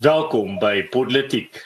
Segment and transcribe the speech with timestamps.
[0.00, 1.58] Welkom by Politiek.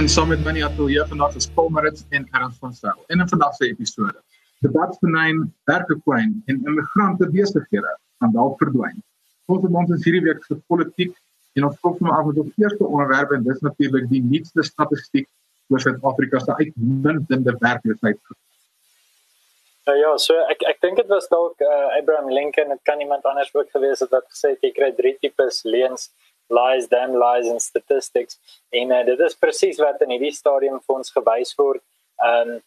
[0.00, 3.04] En saam met my ateljee vandag is Paul Maritz en Ernst van Sail.
[3.12, 4.22] In 'n vandag se episode,
[4.64, 9.02] debat benyn werkekwyn en immigrante besighede gaan dalk verdwyn.
[9.44, 11.12] Ons het ons hierdie week vir politiek
[11.52, 15.28] en ons kom maar af met ons eerste onderwerp en dis natuurlik die nuutste statistiek
[15.68, 18.20] oor Suid-Afrika se uitmuntende werkloosheid.
[19.82, 23.24] Uh, ja, so ek ek dink dit was dalk uh, Abraham Lincoln, dit kan iemand
[23.26, 26.12] anders ook gewees het wat gesê het jy kry drie tipes leuns,
[26.54, 28.38] lies, damn lies and statistics.
[28.70, 31.82] En uh, dit is presies wat in hierdie stadium vir ons gewys word
[32.28, 32.60] um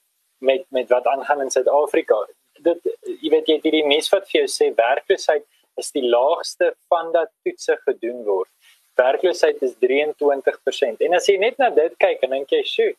[0.43, 2.19] met met wat aangaan in Suid-Afrika.
[2.67, 5.47] Dit jy weet jy hierdie mes wat vir jou sê werkloosheid
[5.79, 8.51] is die laagste van dat toetse gedoen word.
[8.99, 11.07] Werkloosheid is 23%.
[11.07, 12.91] En as jy net na dit kyk en dink jy, "Sjoe,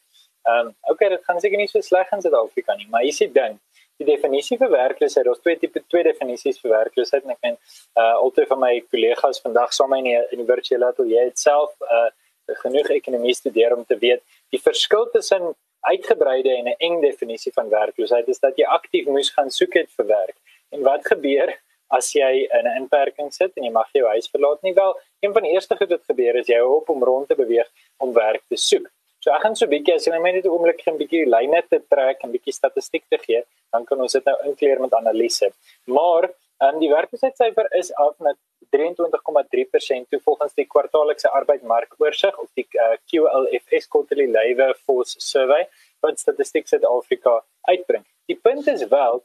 [0.49, 3.21] ehm um, okay, dit gaan seker nie so sleg in Suid-Afrika nie, maar hier is
[3.21, 3.61] die ding
[3.99, 7.59] die definisie vir werkloosheid, daar's twee tipe twee definisies vir werkloosheid en ek meen
[7.97, 12.09] uh altyd van my kollegas vandag saam in die in die virtuele ateljee self uh
[12.63, 14.23] genoeg ekonomie studeer om te weet
[14.55, 15.55] die verskil tussen
[15.87, 19.91] uitgebreide en 'n eng definisie van werkloosheid is dat jy aktief moes gaan soek het
[19.97, 20.37] vir werk.
[20.71, 21.55] En wat gebeur
[21.89, 24.99] as jy in 'n inperking sit en jy mag jou huis verlaat nie wel?
[25.21, 27.69] Een van die eerste goed wat gebeur is jy hou op om rond te beweeg
[27.97, 28.91] om werk te soek.
[29.27, 31.61] So ek gaan so 'n bietjie as jy net 'n oomblik gaan 'n bietjie lyne
[31.71, 33.41] te trek en bietjie statistiek te gee,
[33.73, 35.49] dan kan ons dit nou inkleer met analise.
[35.87, 36.31] Maar
[36.63, 38.37] um, die werkloosheidsyfer is af met
[38.77, 45.67] 23,3% toe volgens die kwartaallikse arbeidsmarkoorsig of die uh, QLFS quarterly labor force survey
[46.07, 48.05] wat statistiek Suid-Afrika uitbring.
[48.31, 49.25] Die punt is wel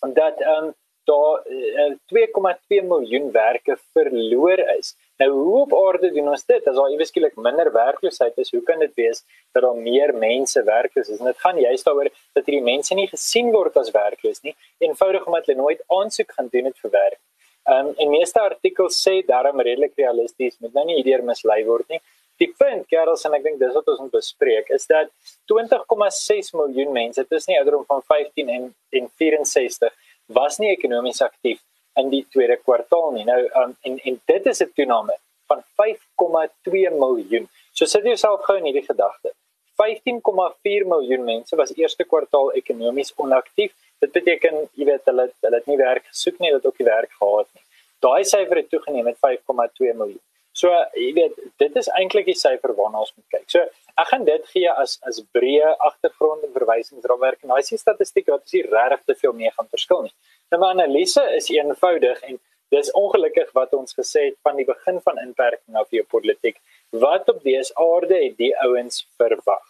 [0.00, 0.74] dat ehm um,
[1.08, 4.96] daar uh, 2,2 miljoen werke verloor is.
[5.20, 6.66] Nou hoe op aarde doen ons dit?
[6.68, 9.20] As daar iewes skielik minder werkloosheid is, hoe kan dit wees
[9.52, 11.18] dat daar meer mense werkloos is?
[11.18, 15.26] En dit gaan juist daaroor dat hierdie mense nie gesien word as werkloos nie, eenvoudig
[15.28, 17.20] omdat hulle nooit aansoek gaan doen het vir werk.
[17.68, 22.00] Um, en meeste artikels sê daarom redelik realisties, moet nou nie hierdeur mislei word nie.
[22.40, 25.12] Die punt, Karels, en ek dink dis wat ons moet bespreek, is dat
[25.52, 29.92] 20,6 miljoen mense tussen die ouderdom van 15 en en 64
[30.32, 31.60] was nie ekonomies aktief
[31.96, 33.24] in die tweede kwartaal nie.
[33.24, 37.48] Nou um, en en dit is 'n toename van 5,2 miljoen.
[37.72, 39.32] So sit jouself gou in hierdie gedagte.
[39.80, 43.72] 15,4 miljoen mense was eerste kwartaal ekonomies onaktief.
[43.98, 46.88] Dit beteken, jy weet, hulle hulle het nie werk gesoek nie, hulle het ook nie
[46.88, 47.64] werk gehad nie.
[48.00, 50.22] Daai syfer het toegeneem met 5,2 miljoen.
[50.60, 53.46] So, jy weet, dit is eintlik die syfer waarna ons moet kyk.
[53.52, 53.62] So,
[54.02, 57.40] ek gaan dit gee as as breë agtergrond en verwysingsraamwerk.
[57.48, 60.14] Nou, as jy statistiek wat is regtig te veel mee gaan verskil nie.
[60.52, 62.40] Nou, my analise is eenvoudig en
[62.74, 66.60] dis ongelukkig wat ons gesê het van die begin van inperking af hier politiek.
[67.04, 69.64] Wat op dese aarde het die ouens verwag?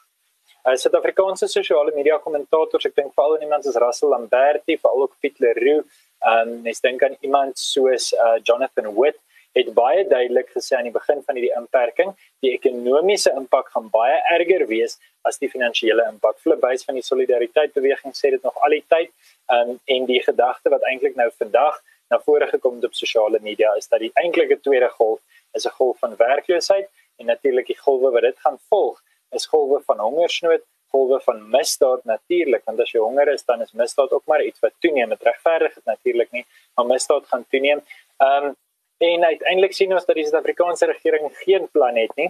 [0.69, 5.39] As Suid-Afrikaanse sosiale media kommentators, ek dink veral iemand soos Russell Lamberti, veral ook Piet
[5.41, 5.87] Leroux,
[6.29, 9.23] um, ek dink aan iemand soos uh, Jonathan Witt
[9.59, 12.13] het baie duidelik gesê aan die begin van hierdie inperking,
[12.45, 16.39] die ekonomiese impak gaan baie erger wees as die finansiële impak.
[16.39, 19.11] Flipbase van die solidariteit beweging sê dit nog al die tyd.
[19.51, 23.73] Um, en die gedagte wat eintlik nou vandag na vore gekom het op sosiale media
[23.79, 25.21] is dat die eintlike tweede golf
[25.55, 29.81] is 'n golf van werkloosheid en natuurlik die golwe wat dit gaan volg is golwe
[29.87, 34.27] van hongersnood, golwe van misdaad natuurlik want as jy honger is dan is misdaad ook
[34.27, 35.09] maar iets wat toeneem.
[35.09, 36.45] Dit regverdig dit natuurlik nie,
[36.75, 37.81] maar misdaad gaan toeneem.
[38.19, 38.57] Ehm um,
[39.01, 42.29] En uiteindelik sien ons dat die Suid-Afrikaanse regering geen plan het nie.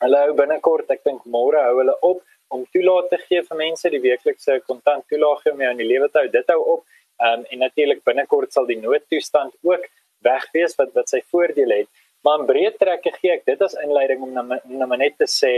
[0.00, 2.22] Hulle hou binnekort, ek dink môre hou hulle op
[2.54, 6.08] om toelaat te gee vir mense die weeklikse kontant toelaag om jou in die lewe
[6.08, 6.30] te hou.
[6.32, 6.84] Dit hou op.
[7.20, 9.84] Um, en natuurlik binnekort sal die noodtoestand ook
[10.24, 11.90] weg wees wat wat sy voordele het.
[12.24, 15.52] Maar in breë trekke gee ek dit as inleiding om na, na net te sê,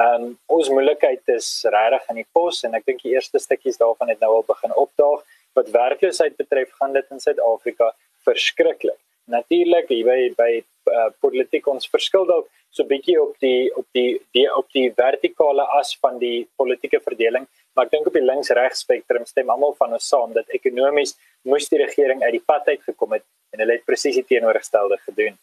[0.00, 3.76] ehm um, ons moeilikheid is regtig in die pos en ek dink die eerste stukkies
[3.82, 5.28] daarvan het nou al begin opdaag.
[5.60, 7.92] Wat werkloosheid betref, gaan dit in Suid-Afrika
[8.24, 8.96] verskriklik
[9.28, 14.46] natuurlik by by uh, politiek ons verskil dalk so bietjie op die op die die
[14.54, 19.26] op die vertikale as van die politieke verdeling maar ek dink op die links-regs spektrum
[19.26, 21.16] stem almal van ons saam dat ekonomies
[21.48, 24.98] moes die regering uit die pad uit gekom het en hulle het presies die teenoorgestelde
[25.06, 25.38] gedoen.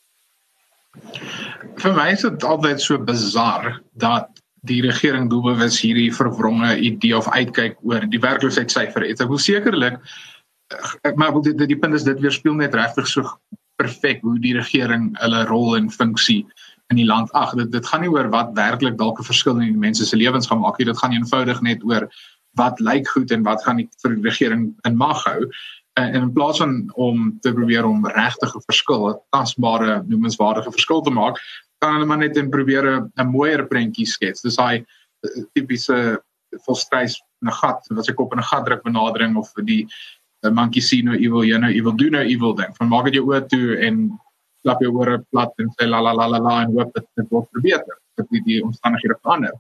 [1.82, 4.30] Vir my is dit altyd so bizar dat
[4.68, 9.22] die regering doelbewus hierdie verwronge idee of uitkyk oor die werkloosheidsyfer het.
[9.23, 10.00] Ek wil sekerlik
[11.16, 13.23] maar wil dit die punt is dit weerspieël net regtig so
[13.78, 16.46] perfek hoe die regering hulle rol en funksie
[16.91, 19.74] in die land ag dit dit gaan nie oor wat werklik dalk 'n verskil in
[19.74, 20.85] die mense se lewens gaan maak nie.
[20.85, 22.09] Dit gaan eenvoudig net oor
[22.58, 25.50] wat lyk goed en wat gaan die vir die regering in mag hou.
[25.97, 31.02] En in plaas van om te probeer om regtig 'n verskil 'n tasbare noemenswaardige verskil
[31.02, 31.38] te maak
[31.80, 34.41] kan hulle maar net en probeer 'n mooier prentjie skets.
[34.41, 36.22] Dis daai eh, tipiese
[36.66, 39.88] volstrys 'n gat wat se kop in 'n gat druk benadering of die
[40.47, 42.73] 'n monkey see no evil, you know evil do no evil ding.
[42.79, 44.08] Van maak dit jou oë toe en
[44.64, 47.29] klap jou ore plat en sê la la la la la en hoop dit dit
[47.32, 49.55] word verbeter dat die, die omstandighede verander.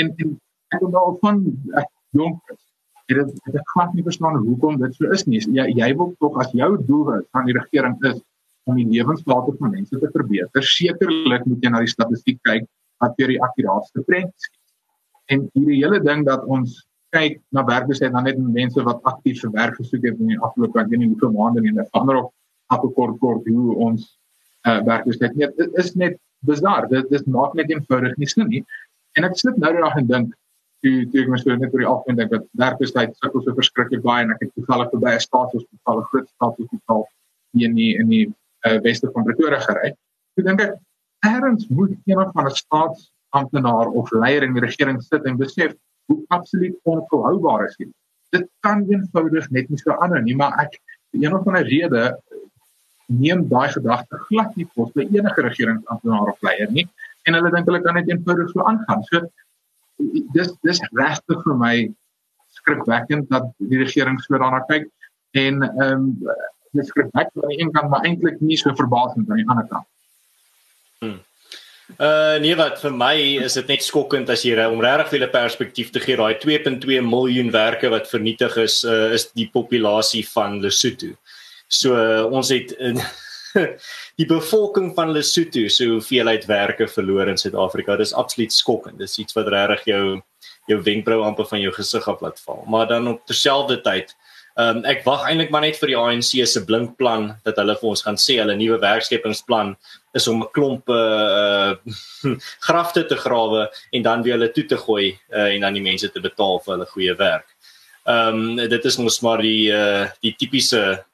[0.00, 0.34] En en
[0.74, 1.44] ek wil nou van
[1.82, 1.90] ek
[2.20, 2.62] jonk is.
[3.08, 5.40] Dit is ek kan nie verstaan hoekom dit so is nie.
[5.58, 8.20] Jy jy wil tog as jou doel van die regering is
[8.68, 12.66] om die lewensstandard van mense te verbeter, sekerlik moet jy na die statistiek kyk
[13.00, 14.56] wat vir die akkuraatste prent skep.
[15.32, 16.76] En hierdie hele ding dat ons
[17.14, 20.80] kyk na werkloosheid dan net mense wat aktief vir werk gesoek het in die afgelope
[20.80, 22.32] ek weet nie hoeveel maande nie, en ander op
[22.68, 24.02] op kort kort hoe ons
[24.68, 26.88] uh, werkloosheid net is net bizar.
[26.90, 28.64] Dit dis maak net eenvoudig nie sin nie.
[29.16, 30.34] En ek sit nou daar en dink
[30.84, 34.26] toe toe ek mens net oor die algemeen dink dat werkloosheid sukkel so verskriklik baie
[34.26, 37.08] en ek het toevallig verby 'n staatshospitaal, 'n groot staatshospitaal
[37.56, 38.26] hier in die in die
[38.66, 39.94] uh, weste van Pretoria gery.
[40.36, 40.76] Ek dink ek
[41.26, 45.74] erns moet iemand van 'n staatsamptenaar of leier in die regering sit en besef
[46.08, 47.90] hoe absoluut onvolhoubaar is dit.
[48.34, 50.78] Dit kan eenvoudig net nie so aanhou nie, maar ek
[51.16, 52.04] een of ander rede
[53.08, 56.84] neem daai gedagte glad nie kos by enige regeringsamptenaar of leier nie
[57.24, 59.04] en hulle dink hulle kan net eenvoudig so aangaan.
[59.08, 59.24] So
[60.36, 61.74] dis dis regtig vir my
[62.58, 64.88] skrikwekkend dat die regering so daarna kyk
[65.36, 66.10] en ehm um,
[66.76, 69.88] dit skrikwekkend aan die een kant maar eintlik nie so verbaasend aan die ander kant.
[71.00, 71.18] Hmm.
[71.96, 73.14] Uh nee wat vir my
[73.46, 77.00] is dit net skokkend as jy om regtig vir 'n perspektief te gee daai 2.2
[77.00, 81.16] miljoen werke wat vernietig is uh, is die populasie van Lesotho.
[81.68, 83.00] So uh, ons het in
[84.20, 87.96] die bevolking van Lesotho so hoeveelheid werke verloor in Suid-Afrika.
[87.96, 88.98] Dis absoluut skokkend.
[88.98, 90.20] Dis iets wat regtig jou
[90.68, 92.64] jou wenkbrau amper van jou gesig af laat val.
[92.68, 94.12] Maar dan op terselfdertyd
[94.58, 97.76] Ehm um, ek wag eintlik maar net vir die ANC se blink plan dat hulle
[97.78, 99.76] vir ons gaan sê hulle nuwe werkskepingsplan
[100.12, 101.74] is om 'n klomp uh
[102.68, 106.10] grafte te grawe en dan weer hulle toe te gooi uh, en dan die mense
[106.10, 107.48] te betaal vir hulle goeie werk.
[108.08, 111.04] Ehm um, dit is mos maar die uh die tipiese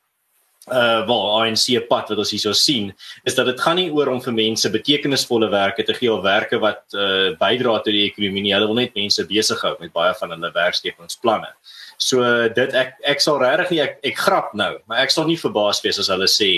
[0.73, 2.93] uh wel ANC pad wat ons hierso sien
[3.29, 6.61] is dat dit gaan nie oor om vir mense betekenisvolle werke te gee of werke
[6.63, 8.55] wat uh bydra tot die ekonomie nie.
[8.55, 11.51] Hulle wil net mense besig hou met baie van hulle werkskepingsplanne.
[11.99, 15.37] So dit ek ek sal regtig nie ek ek grap nou, maar ek sal nie
[15.41, 16.51] verbaas wees as hulle sê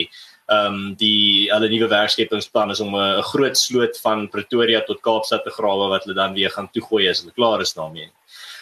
[0.47, 5.45] ehm um, die hulle nuwe werkskepingsplan is om 'n groot sloot van Pretoria tot Kaapstad
[5.45, 8.11] te grawe wat hulle dan weer gaan toegooi as hulle klaar is daarmee.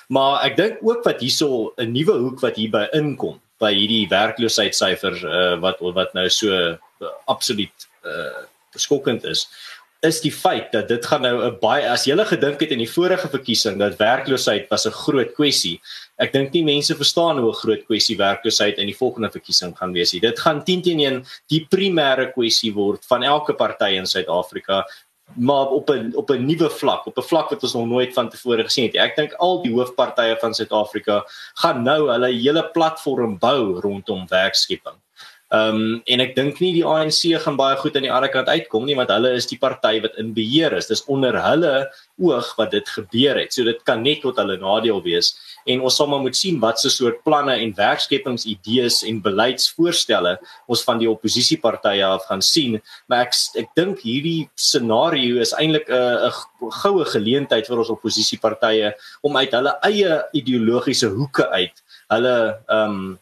[0.09, 5.23] Maar ek dink ook wat hierso 'n nuwe hoek wat hierby inkom by hierdie werkloosheidssyfers
[5.25, 6.77] uh, wat wat nou so uh,
[7.27, 8.45] absoluut uh,
[8.75, 9.47] skokkend is
[10.05, 12.79] is die feit dat dit gaan nou 'n baie as jy gele gedink het in
[12.79, 15.81] die vorige verkiesing dat werkloosheid was 'n groot kwessie.
[16.19, 19.93] Ek dink nie mense verstaan hoe 'n groot kwessie werkloosheid in die volgende verkiesing gaan
[19.93, 20.21] wees nie.
[20.21, 24.87] Dit gaan 10 teen 1 die primêre kwessie word van elke party in Suid-Afrika
[25.35, 28.29] maar op 'n op 'n nuwe vlak, op 'n vlak wat ons nog nooit van
[28.29, 28.95] tevore gesien het.
[28.95, 31.25] Ek dink al die hoofpartye van Suid-Afrika
[31.55, 35.04] gaan nou hulle hele platform bou rondom werkskeping.
[35.55, 38.49] Ehm um, en ek dink nie die ANC gaan baie goed aan die ander kant
[38.49, 40.89] uitkom nie want hulle is die party wat in beheer is.
[40.91, 41.73] Dis onder hulle
[42.19, 43.53] oog wat dit gebeur het.
[43.55, 45.35] So dit kan net tot hulle nadeel wees
[45.71, 50.37] en ons sal maar moet sien wat se soort planne en werkskepingsidees en beleidsvoorstelle
[50.67, 52.81] ons van die oppositiepartye af gaan sien.
[53.09, 58.95] Maar ek ek dink hierdie scenario is eintlik 'n 'n goue geleentheid vir ons oppositiepartye
[59.23, 62.37] om uit hulle eie ideologiese hoeke uit hulle
[62.69, 63.19] ehm um,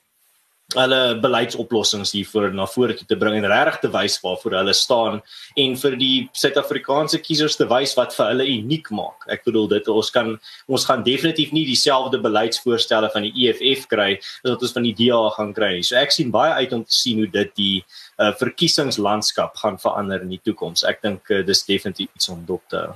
[0.76, 4.74] hulle beleidsoplossings hier voor na vore toe te bring en regtig te wys waarvoor hulle
[4.76, 5.20] staan
[5.62, 9.26] en vir die Suid-Afrikaanse kiesers te wys wat vir hulle uniek maak.
[9.32, 10.34] Ek bedoel dit ons kan
[10.66, 14.96] ons gaan definitief nie dieselfde beleidsvoorstelle van die EFF kry as wat ons van die
[14.98, 15.72] DA gaan kry.
[15.86, 17.78] So ek sien baie uit om te sien hoe dit die
[18.18, 20.86] uh, verkiesingslandskap gaan verander in die toekoms.
[20.88, 22.94] Ek dink uh, dis definitief iets om dop te hou.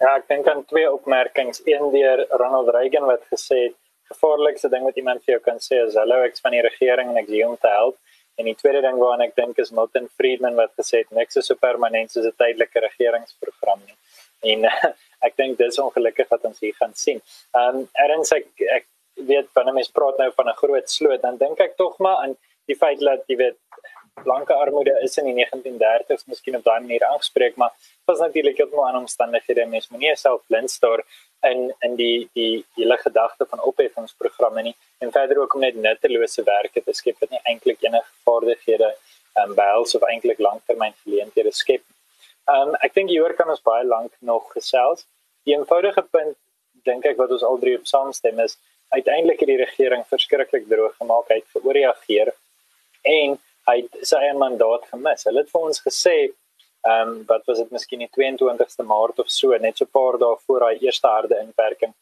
[0.00, 1.62] Ja, ek dink aan twee opmerkings.
[1.64, 3.78] Een deur Ronald Reagan wat gesê het
[4.12, 7.20] gevaarlikste ding wat iemand vir jou kan sê is hallo ek's van die regering en
[7.22, 7.98] ek hier om te help.
[8.38, 11.50] En die tweede ding waaraan ek dink is Milton Friedman wat gesê het niks is
[11.50, 13.96] so permanent soos 'n tydelike regeringsprogram nie.
[14.52, 14.66] En
[15.26, 17.22] ek dink dis ongelukkig wat ons hier gaan sien.
[17.54, 21.36] Ehm um, erns ek ek weet wanneer mens praat nou van 'n groot sloot dan
[21.36, 23.58] dink ek tog maar aan die feit dat jy weet
[24.22, 27.72] blanke armoede is in die 1930s miskien op daai manier aangespreek maar
[28.04, 31.02] was natuurlik ook maar aan omstandighede mens moet nie self blind staar
[31.50, 36.44] in in die die hele gedagte van opheffingsprogramme nie en verder ook om net nuttelose
[36.46, 38.92] werke te skep wat nie eintlik enige vaardighede
[39.40, 41.82] um, behels of eintlik langtermyn geleenthede skep.
[42.50, 45.06] Um, ek dink hieroor kan ons baie lank nog gesels.
[45.44, 46.36] Die eenvoudige punt
[46.84, 48.58] dink ek wat ons al drie op saamstem is
[48.94, 52.32] uiteindelik het die regering verskriklik droog gemaak uit geoorreageer
[53.10, 55.24] en hy het sy eie mandaat gemis.
[55.28, 56.16] Hulle het vir ons gesê
[56.84, 60.18] Ehm um, wat was dit miskien die 22ste Maart of so, net so 'n paar
[60.18, 61.94] dae voor daai eerste harde inperking.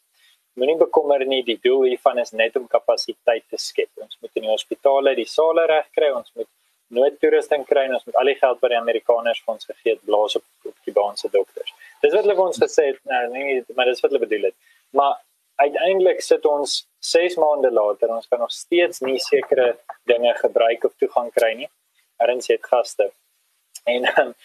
[0.53, 3.89] Moenie bekommer nie, die doel hiervan is net om kapasiteit te skep.
[3.95, 6.49] Ons moet in die hospitale die sale regkry, ons moet
[6.87, 9.95] nooit toerusting kry en ons moet al die geld by die Amerikaners vir ons gegee
[9.95, 11.73] het blaas op op die baanse dokters.
[12.01, 14.55] Dis wat hulle ons gesê het, nou nee, maar dis wat hulle bedoel het.
[14.99, 15.15] Maar
[15.63, 19.77] uiteindelik sit ons 6 maande later ons kan nog steeds nie sekere
[20.11, 21.69] dinge gebruik of toegang kry nie.
[22.17, 23.11] Erns het gaste.
[23.83, 24.35] En um,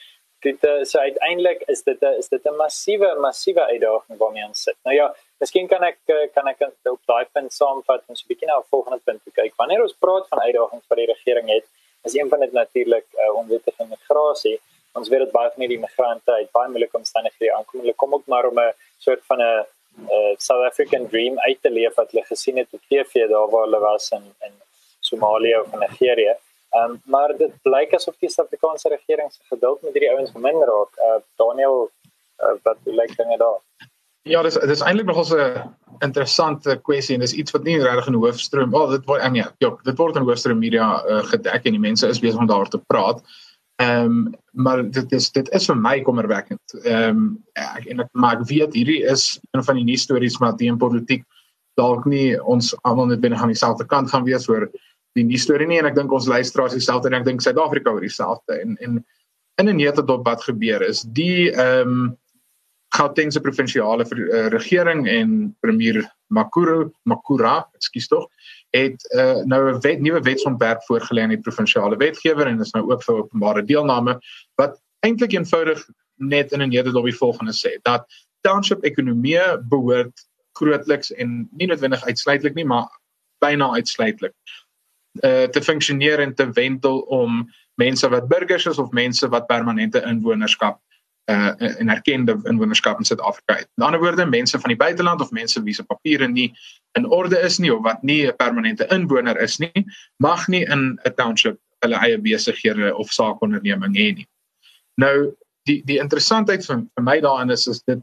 [0.41, 4.63] dit uh, so uiteindelik is dit 'n is dit 'n massiewe massiewe uitdaging waarmee ons
[4.63, 4.77] sit.
[4.85, 8.29] Nou ja, miskien kan ek eh, kan ek op daai punt saamvat en so 'n
[8.29, 9.53] bietjie na 'n volgende punt kyk.
[9.57, 11.67] Wanneer ons praat van uitdagings wat die regering het,
[12.05, 14.61] is een van dit natuurlik uh, onwettige migrasie.
[14.93, 17.81] Ons weet dat baie van die migrante uit baie moeilike omstandighede aankom.
[17.81, 19.67] Hulle kom ook maar om 'n soort van 'n
[20.15, 23.65] uh, South African dream uit te leef wat hulle gesien het op TV daar waar
[23.67, 24.55] hulle was in in
[25.01, 26.37] Somalië of Nigerië.
[26.77, 30.69] Ehm um, maar dit blyk asof die Suid-Afrikaanse regering se geduld met hierdie ouens verminder
[30.69, 30.99] raak.
[31.07, 31.91] Uh Daniel
[32.43, 33.61] uh, wat lyk dinge daar?
[34.29, 38.15] Ja, dis dis eintlik nogals 'n interessante kwessie en dis iets wat nie regtig in
[38.21, 41.87] hoofstroom, wel dit word nee, ja, dit word in hoofstroom media uh, gedek en die
[41.87, 43.23] mense is besig om daar te praat.
[43.81, 46.77] Ehm um, maar dit is dit is vir my kommerwekkend.
[46.83, 50.39] Ehm um, ek en ek maar ek weet hierdie is een van die nuus stories
[50.39, 51.25] maar die in politiek
[51.79, 54.69] dalk nie ons almal net binne aan dieselfde kant gaan wees oor
[55.17, 58.05] die nuus storie nie en ek dink ons luisteraars dieselfde en ek dink Suid-Afrika oor
[58.05, 59.03] dieselfde en en
[59.59, 62.17] in 'n nette dop wat gebeur is die ehm um,
[62.97, 66.01] Gautengse provinsiale uh, regering en premier
[66.33, 68.25] Makuru Makura, ekskuus tog,
[68.73, 72.91] het uh, nou 'n wet, nuwe wetsontwerp voorgelê aan die provinsiale wetgewer en is nou
[72.91, 74.19] ook vir openbare deelname
[74.57, 75.85] wat eintlik eenvoudig
[76.17, 78.07] net in 'n nette dop die volgende sê dat
[78.41, 80.25] township ekonomie behoort
[80.59, 82.89] grootliks en nie noodwendig uitsluitlik nie, maar
[83.45, 84.35] byna uitsluitlik
[85.23, 87.45] uh, te funksioneer en te wendel om
[87.75, 90.81] mense wat burgers is of mense wat permanente inwonerskap
[91.29, 93.69] uh en erkende inwonerskap in Suid-Afrika het.
[93.77, 96.53] In ander woorde, mense van die buiteland of mense wie se papiere nie
[96.97, 99.85] in orde is nie of wat nie 'n permanente inwoner is nie,
[100.17, 104.27] mag nie in 'n township hulle eie besighede of saakonderneming hê nie.
[104.97, 105.37] Nou
[105.69, 108.01] die die interessantheid van vir my daarin is is dit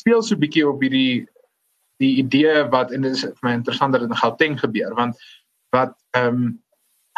[0.00, 1.26] speel so 'n bietjie op hierdie
[1.98, 5.16] die idee wat en dit is vir my interessant dat dit in Gauteng gebeur want
[5.76, 6.56] wat ehm um,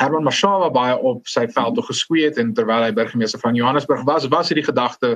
[0.01, 4.07] Herman Mashaba baie op sy veld toe geskwee het en terwyl hy burgemeester van Johannesburg
[4.09, 5.11] was, was dit die gedagte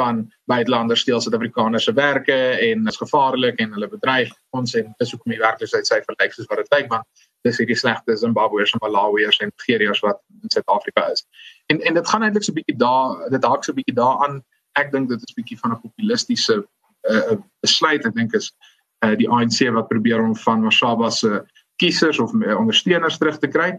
[0.00, 5.12] van buitelanders steel Suid-Afrikaners se werke en is gevaarlik en hulle bedreig ons en dis
[5.12, 8.84] hoekom die werkloosheid sy verlyk soos wat dit lyk want dis hierdie slegte Zimbabweërs en
[8.86, 11.26] Malawiërs en Nigeriërs wat in Suid-Afrika is.
[11.68, 14.42] En en dit gaan eintlik so 'n bietjie daar dit haak so 'n bietjie daaraan.
[14.80, 16.64] Ek dink dit is bietjie van 'n populistiese
[17.10, 18.06] uh, besluit.
[18.06, 18.52] Ek dink is
[19.04, 21.40] uh, die ANC wat probeer om van Mashaba se uh,
[21.80, 23.72] kiesers of ondersteuners terug te kry.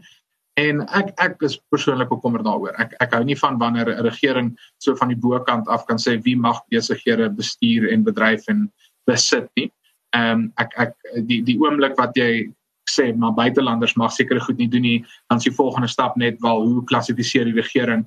[0.60, 2.76] En ek ek is persoonlik bekommerd daaroor.
[2.82, 6.18] Ek ek hou nie van wanneer 'n regering so van die bokant af kan sê
[6.24, 8.72] wie mag besighede bestuur en bedryf en
[9.08, 9.72] besit nie.
[10.16, 10.94] Ehm um, ek ek
[11.28, 12.52] die die oomblik wat jy
[12.90, 16.42] sê maar buitelanders mag seker goed nie doen nie, dan is die volgende stap net
[16.42, 18.06] wel hoe klassifiseer die regering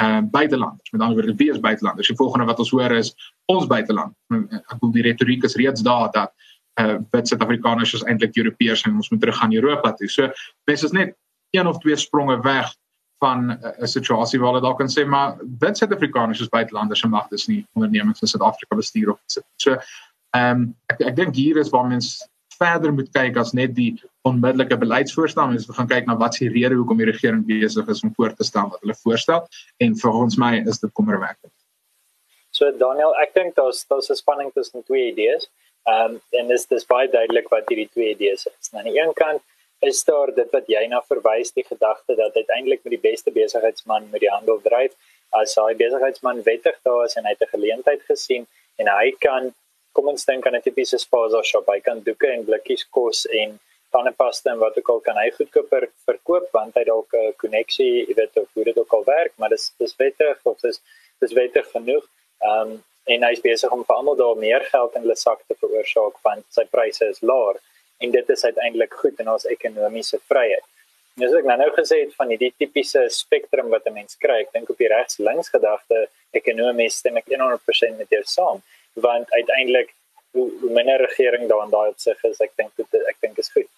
[0.00, 0.90] ehm uh, buitelanders.
[0.92, 2.08] Met ander woorde, wie is buitelanders?
[2.08, 3.12] Die volgende wat ons hoor is
[3.52, 4.16] ons buiteland.
[4.32, 6.32] Ek bedoel die retoriek is reeds daar dat
[6.80, 10.08] uh wit Suid-Afrikaners is eintlik Europeërs en ons moet terug gaan Europa toe.
[10.08, 10.30] So
[10.64, 11.16] mense is net
[11.50, 12.72] een of twee spronge weg
[13.18, 17.10] van 'n uh, situasie waar hulle dalk kan sê maar wit Suid-Afrikaners is buitelanders en
[17.10, 19.40] mag dis nie ondernemings in Suid-Afrika bestuur of so.
[19.56, 19.76] So
[20.30, 23.92] ehm um, ek ek dink hier is waar mense verder moet kyk as net die
[24.28, 25.54] onmiddellike beleidsvoorstel.
[25.54, 28.44] Ons gaan kyk na wat se rede hoekom die regering besig is om voor te
[28.44, 29.46] stel wat hulle voorstel
[29.84, 31.52] en vir ons my is dit kommerwekkend.
[32.52, 35.48] So Daniel, ek dink daar's daar's 'n spanning tussen twee idees.
[35.90, 38.70] Ehm um, en dis dis baie duidelik wat hierdie twee idees is.
[38.70, 39.42] Nou, aan die een kant
[39.82, 44.06] is daar dit wat jy na verwys die gedagte dat uiteindelik met die beste besigheidsman
[44.12, 44.94] met die handel dryf.
[45.34, 48.46] As hy besigheidsman wettig daar is en hy het 'n geleentheid gesien
[48.78, 49.50] en hy kan
[49.92, 51.66] kom ons dink aan 'n tipiese spaza shop.
[51.66, 53.58] Hy kan doeke en blikkies kos en
[53.90, 58.14] tandepasta en wat ook al kan hy goedkoper verkoop want hy dalk 'n koneksie jy
[58.14, 60.80] weet of hoe dit ook al werk maar dis dis wettig of dis
[61.20, 62.06] dis wettig genoeg.
[62.40, 65.40] Ehm um, en hy is besig om vir almal daar meer geld in hulle sak
[65.48, 67.58] te veroorsaak want sy pryse is laag
[68.02, 70.64] en dit is uiteindelik goed in ons ekonomiese vryheid.
[71.20, 74.40] Nou as ek nou, nou gesê het van hierdie tipiese spektrum wat 'n mens kry,
[74.42, 78.62] ek dink op die regs-links gedagte ekonomies stem ek 100% met jou saam
[78.94, 79.92] want uiteindelik
[80.32, 83.50] hoe, hoe minder regering daar aan daai opsig is, ek dink dit ek dink is
[83.50, 83.68] goed.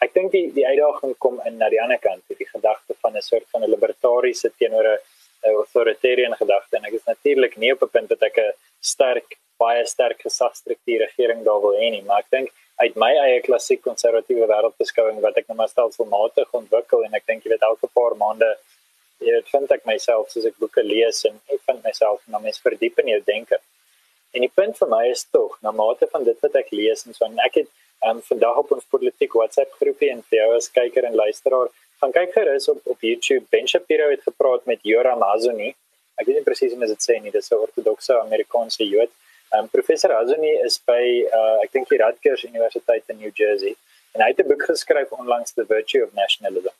[0.00, 3.22] Ek dink die die uitdaging kom in na die ander kant, die gedagte van 'n
[3.22, 4.98] soort van 'n libertariese teenoor 'n
[5.42, 9.84] authoritarian gedagte en ek is natuurlik nie op 'n punt dat ek 'n sterk baie
[9.86, 14.46] sterk gesagstruktuur regering daar wil hê nie maar ek dink uit my eie klassiek konservatiewe
[14.46, 18.50] wêreldbeskouing wat ek nou maar stelselmatig ontwikkel en ek dink jy weet elke paar maande
[19.18, 22.62] jy weet vind ek myself soos ek boeke lees en ek vind myself na mens
[22.62, 23.58] verdiep in jou denke.
[24.36, 27.16] En die punt vir my is tog na mate van dit wat ek lees en
[27.16, 27.68] so en ek het
[28.06, 32.12] um, vandag op ons politiek WhatsApp groepie en vir jou as kyker en luisteraar gaan
[32.12, 33.44] kyk gerus op op YouTube.
[33.50, 35.74] Ben Shapiro het gepraat met Yoram Hazony.
[36.18, 39.10] Ek weet nie presies hoe dit sê nie, dis 'n ortodokse Amerikaanse Jood.
[39.54, 41.02] Um, professor Hazony is by
[41.38, 43.74] uh, ek dink die Rutgers Universiteit in New Jersey
[44.14, 46.74] en hy het 'n boek geskryf onlangs The Virtue of Nationalism.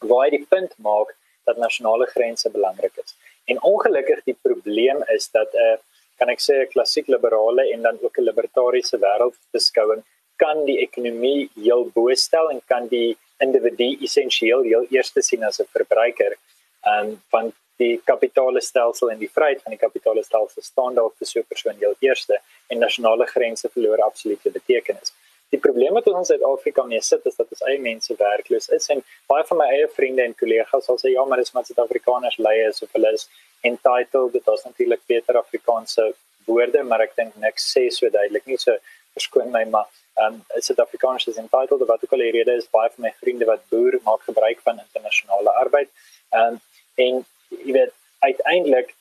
[0.00, 3.16] Waar hy die punt maak dat nasionale grense belangrik is.
[3.44, 5.78] En ongelukkig die probleem is dat 'n uh,
[6.18, 10.02] kan ek sê 'n klassiek liberale en dan ook 'n libertariese wêreldbeskouing
[10.36, 15.60] kan die ekonomie heel bo stel en kan die individu essensieel heel eerste sien as
[15.60, 16.36] 'n verbruiker.
[16.86, 21.40] Ehm um, van die kapitaalstelsel en die vryheid van die kapitaalstelsel staan daar vir so
[21.40, 25.12] 'n persoon heel eerste en nasionale grense verloor absolute betekenis.
[25.48, 28.88] Die probleem wat ons in Suid-Afrika mee sit is dat ons eie mense werkloos is
[28.88, 32.38] en baie van my eie vriende en kollegas sal sê ja, maar dis maar Suid-Afrikaners
[32.38, 33.28] lei is of hulle is
[33.60, 36.14] entitled dit is natuurlik beter Afrikaanse
[36.46, 38.74] woorde maar ek dink niks sê so duidelik nie so
[39.14, 39.86] verskoon my maar
[40.24, 43.64] um Suid-Afrikaners is entitled wat ook al die rede is baie van my vriende wat
[43.72, 45.90] boer maak gebruik van internasionale arbeid.
[46.30, 46.60] Um
[46.94, 47.92] en jy weet
[48.24, 48.94] uiteindelik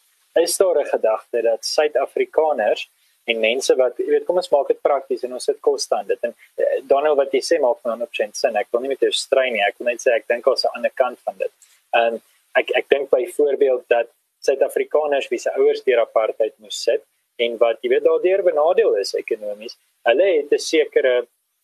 [0.43, 2.89] is daar 'n gedagte dat Suid-Afrikaners
[3.23, 6.05] en mense wat jy weet kom ons maak dit prakties en ons sit kos staan
[6.07, 6.19] dit.
[6.21, 8.55] En uh, Donald wat jy sê maak van 100% sin.
[8.55, 9.63] Ek wil nie met jou strei nie.
[9.65, 11.51] Ek wil net sê ek dink ons aan 'n ander kant van dit.
[11.91, 12.21] En
[12.61, 14.07] ek ek dink byvoorbeeld dat
[14.45, 17.01] Suid-Afrikaners wie se ouers deur apartheid moes sit
[17.35, 19.77] en wat jy weet daardeur benadeel is ekonomies.
[20.09, 21.15] Hulle het 'n sekere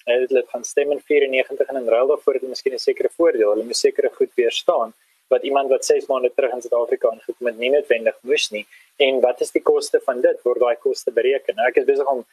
[0.06, 3.50] hulle gaan stem in 94 en in ruil daarvoor het hulle miskien 'n sekere voordeel.
[3.50, 4.94] Hulle moet sekere goed weerstaan
[5.28, 8.66] wat iemand wat 6 maande terug in Suid-Afrika ingekom het nie noodwendig moes nie.
[8.98, 10.42] En wat is die koste van dit?
[10.44, 11.56] Word daai koste bereken?
[11.56, 12.26] Nou ek is besig om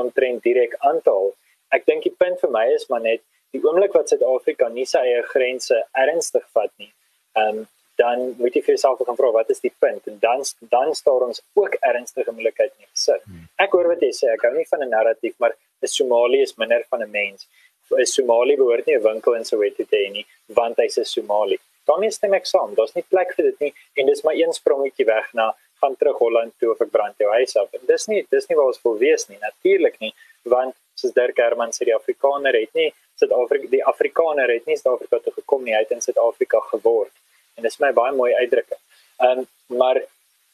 [0.00, 1.34] om trend direk aantal.
[1.70, 3.20] Ek dink die punt vir my is maar net
[3.52, 6.92] die oomblik wat Suid-Afrika nie sy eie grense ernstig vat nie.
[7.36, 7.68] Ehm um,
[8.02, 10.44] dan moet jy vir jouself gaan vra wat is die punt en dan
[10.74, 13.20] dan staar ons ook ernstige moeilikheid in gesig.
[13.24, 13.48] Hmm.
[13.64, 16.54] Ek hoor wat jy sê, ek hou nie van 'n narratief, maar 'n Somali is
[16.62, 17.46] minder van 'n mens.
[17.90, 20.26] 'n Somali behoort nie 'n winkel in Soweto te hê nie,
[20.58, 21.58] want hy's 'n Somali.
[21.86, 25.06] Dan is dit eksaam, daar's nie plek vir dit nie en dis maar een sprongetjie
[25.06, 27.68] weg na gaan terug Holland toe of ek brand jou huis af.
[27.74, 30.12] En dis nie dis nie waar ons wil wees nie, natuurlik nie,
[30.44, 35.18] want soos Dirk Herman sê die Afrikaner het nie Suid-Afrika die Afrikaner het nie Suid-Afrika
[35.18, 37.12] toe gekom nie, hy het in Suid-Afrika geword
[37.56, 38.82] en dit is my baie mooi uitdrukking.
[39.20, 40.02] Ehm um, maar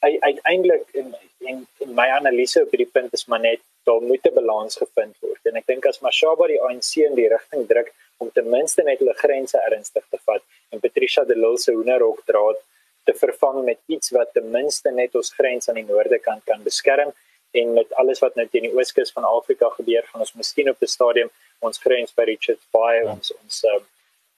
[0.00, 4.34] uiteindelik in in in my analise op hierdie punt is maar net daar moet 'n
[4.34, 8.30] balans gevind word en ek dink as Mashaba die ANC in die rigting druk om
[8.32, 12.58] ten minste net hulle grense ernstig te vat en Patricia de Lille se hoenderhok draad
[13.04, 16.62] te vervang met iets wat ten minste net ons grens aan die noorde kant kan
[16.62, 17.12] beskerm
[17.60, 20.82] en met alles wat nou teen die ooskus van Afrika gebeur gaan ons miskien op
[20.82, 23.84] 'n stadium ons grens by Richards Bay ons ons um,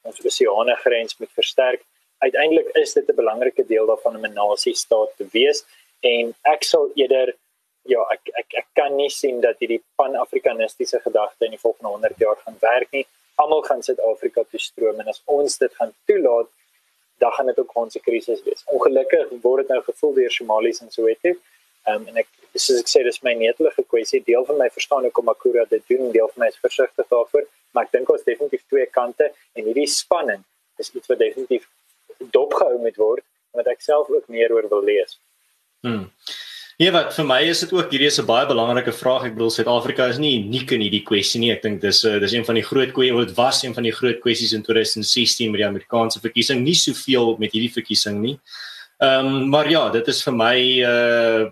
[0.02, 1.82] ons oseane grens moet versterk
[2.26, 5.64] uiteindelik is dit 'n belangrike deel daarvan om 'n nasie staat te wees
[6.00, 7.34] en ek sal eerder
[7.92, 12.18] ja ek ek ek kan nie sien dat hierdie pan-afrikanistiese gedagte in die volgende 100
[12.18, 13.06] jaar gaan werk nie.
[13.34, 16.48] Almal gaan Suid-Afrika toe stroom en as ons dit gaan toelaat,
[17.18, 18.62] dan gaan dit ook ons krisis wees.
[18.66, 21.32] Ongelukkig word dit nou gevoel deur Somaliërs en Soweto.
[21.88, 24.20] Um, en ek soos ek sê dis my netelige kwessie.
[24.24, 27.88] Deel van my verstaan hoekom Akura dit doen, deel van my is versigtig daarvoor, maar
[27.88, 30.44] ek dink ons definitief twee kante en hierdie spanning
[30.80, 31.68] is iets wat definitief
[32.30, 33.24] dopgehou moet word
[33.56, 35.18] wat ek self ook meer oor wil lees.
[35.80, 36.06] Hmm.
[36.80, 39.24] Ja, wat vir my is dit ook hierdie is 'n baie belangrike vraag.
[39.24, 41.52] Ek bedoel Suid-Afrika is nie uniek in hierdie kwessie nie.
[41.52, 43.92] Ek dink dis uh, dis een van die groot kwessies wat was een van die
[43.92, 46.62] groot kwessies in 2016 met die Amerikaanse verkiesing.
[46.64, 48.40] Nie soveel met hierdie verkiesing nie.
[48.98, 51.50] Ehm um, maar ja, dit is vir my uh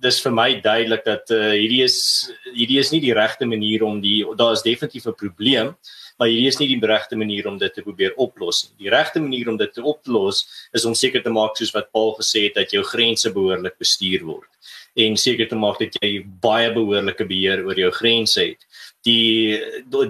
[0.00, 4.00] dis vir my duidelik dat uh, hierdie is hierdie is nie die regte manier om
[4.00, 5.76] die daar is definitief 'n probleem
[6.18, 8.86] maar hierdie is nie die regte manier om dit te probeer oplos nie.
[8.86, 12.14] Die regte manier om dit te oplos is om seker te maak soos wat Paul
[12.20, 14.50] gesê het dat jou grense behoorlik bestuur word
[14.96, 18.62] en seker te maak dat jy baie behoorlike beheer oor jou grense het.
[19.06, 19.60] Die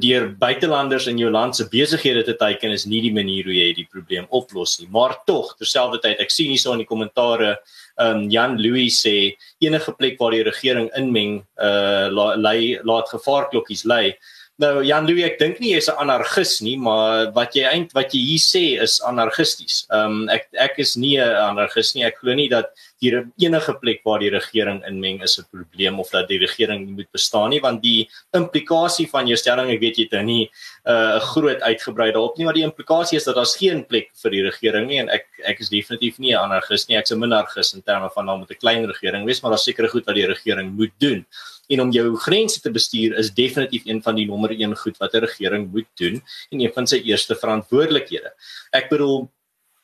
[0.01, 3.73] deur buitelanders in jou land se besighede te teiken is nie die manier hoe jy
[3.77, 4.89] die probleem oplos nie.
[4.95, 7.57] Maar tog, terselfdertyd, ek sien hierso in die kommentare,
[7.99, 13.85] ehm um, Jan Louis sê enige plek waar die regering inmeng, uh lei laat gevaarklokkies
[13.89, 14.15] lei.
[14.57, 18.15] Nou Jan Louw ek dink nie jy's 'n anargis nie, maar wat jy eint wat
[18.17, 19.85] jy hier sê is anargisties.
[19.93, 22.05] Ehm um, ek ek is nie 'n anargis nie.
[22.05, 26.09] Ek glo nie dat hier enige plek waar die regering inmeng is 'n probleem of
[26.09, 29.97] dat die regering nie moet bestaan nie, want die implikasie van jou stelling, ek weet
[29.99, 30.51] jy het nou nie
[30.87, 34.09] uh, 'n uh, groot uitgebrei daarop nie, maar die implikasie is dat daar's geen plek
[34.23, 36.97] vir die regering nie en ek ek is definitief nie 'n anargis nie.
[36.97, 39.89] Ek's 'n minargis in terme van nou met 'n klein regering wees, maar daar's sekere
[39.89, 41.27] goed wat die regering moet doen
[41.69, 45.15] en om jou grense te bestuur is definitief een van die nommer 1 goed wat
[45.15, 48.31] 'n regering moet doen en een van sy eerste verantwoordelikhede.
[48.73, 49.31] Ek bedoel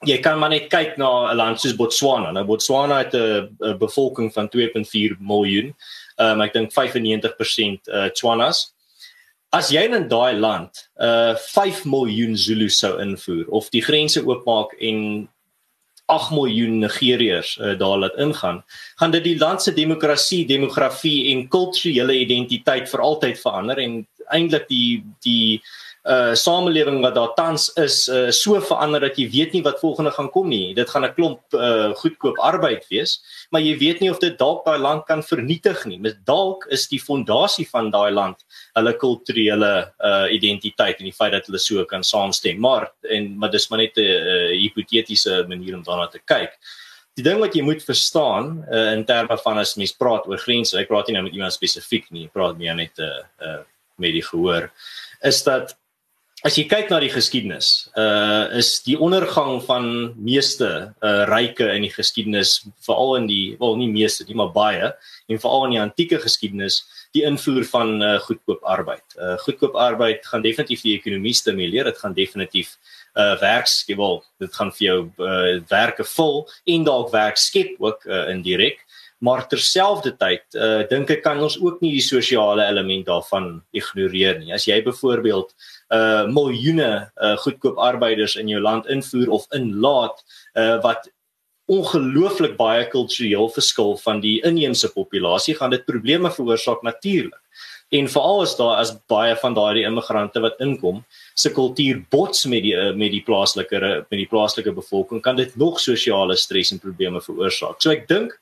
[0.04, 2.32] jy kan maar net kyk na 'n land soos Botswana.
[2.32, 5.74] Nou Botswana het 'n bevolking van 2.4 miljoen.
[6.16, 8.72] Ehm um, ek dink 95% uh Tswanas.
[9.52, 14.72] as jy in daai land uh 5 miljoen Zulu sou invoer of die grense oopmaak
[14.80, 15.28] en
[16.12, 18.62] 8 miljoen Nigeriërs uh, daar laat ingaan,
[19.00, 24.68] gaan dit die land se demokrasie, demografie en kulturele identiteit vir altyd verander en eintlik
[24.68, 25.62] die die
[26.02, 30.10] uh samelewing wat daar tans is uh so verander dat jy weet nie wat volgende
[30.10, 30.74] gaan kom nie.
[30.74, 34.64] Dit gaan 'n klomp uh goedkoop arbeid wees, maar jy weet nie of dit dalk
[34.64, 35.98] daai land kan vernietig nie.
[35.98, 38.42] Mis dalk is die fondasie van daai land
[38.74, 42.58] hulle kulturele uh identiteit en die feit dat hulle so kan saamstem.
[42.58, 46.58] Maar en maar dis maar net 'n uh, hipotetiese manier om daarna te kyk.
[47.14, 50.78] Die ding wat jy moet verstaan uh, in terme van as mens praat oor grense,
[50.78, 53.62] ek praat nie nou met iemand spesifiek nie, ek praat meer net 'n uh, uh,
[54.02, 54.68] met die gehoor,
[55.22, 55.76] is dat
[56.42, 59.84] as jy kyk na die geskiedenis, uh is die ondergang van
[60.18, 64.90] meeste uh ryke in die geskiedenis, veral in die wel nie meeste nie, maar baie
[64.90, 66.80] en veral in die antieke geskiedenis,
[67.14, 69.04] die invoer van uh goedkoop arbeid.
[69.14, 72.74] Uh goedkoop arbeid gaan definitief die ekonomie stimuleer, dit gaan definitief
[73.14, 76.42] uh werkskewel, dit gaan vir jou uh werke vul
[76.74, 78.82] en dalk werk skep ook uh indirek.
[79.22, 84.50] Maar terselfdertyd uh dink ek kan ons ook nie die sosiale element daarvan ignoreer nie.
[84.54, 85.52] As jy byvoorbeeld
[85.94, 90.24] uh miljoene uh goedkoop arbeiders in jou land invoer of inlaat
[90.58, 91.06] uh wat
[91.70, 97.38] ongelooflik baie kultureel verskil van die inheemse populasie gaan dit probleme veroorsaak natuurlik.
[97.92, 101.04] En veral as daar as baie van daardie immigrante wat inkom
[101.38, 105.78] se kultuur bots met die met die plaaslike met die plaaslike bevolking kan dit nog
[105.80, 107.78] sosiale stres en probleme veroorsaak.
[107.78, 108.34] So ek dink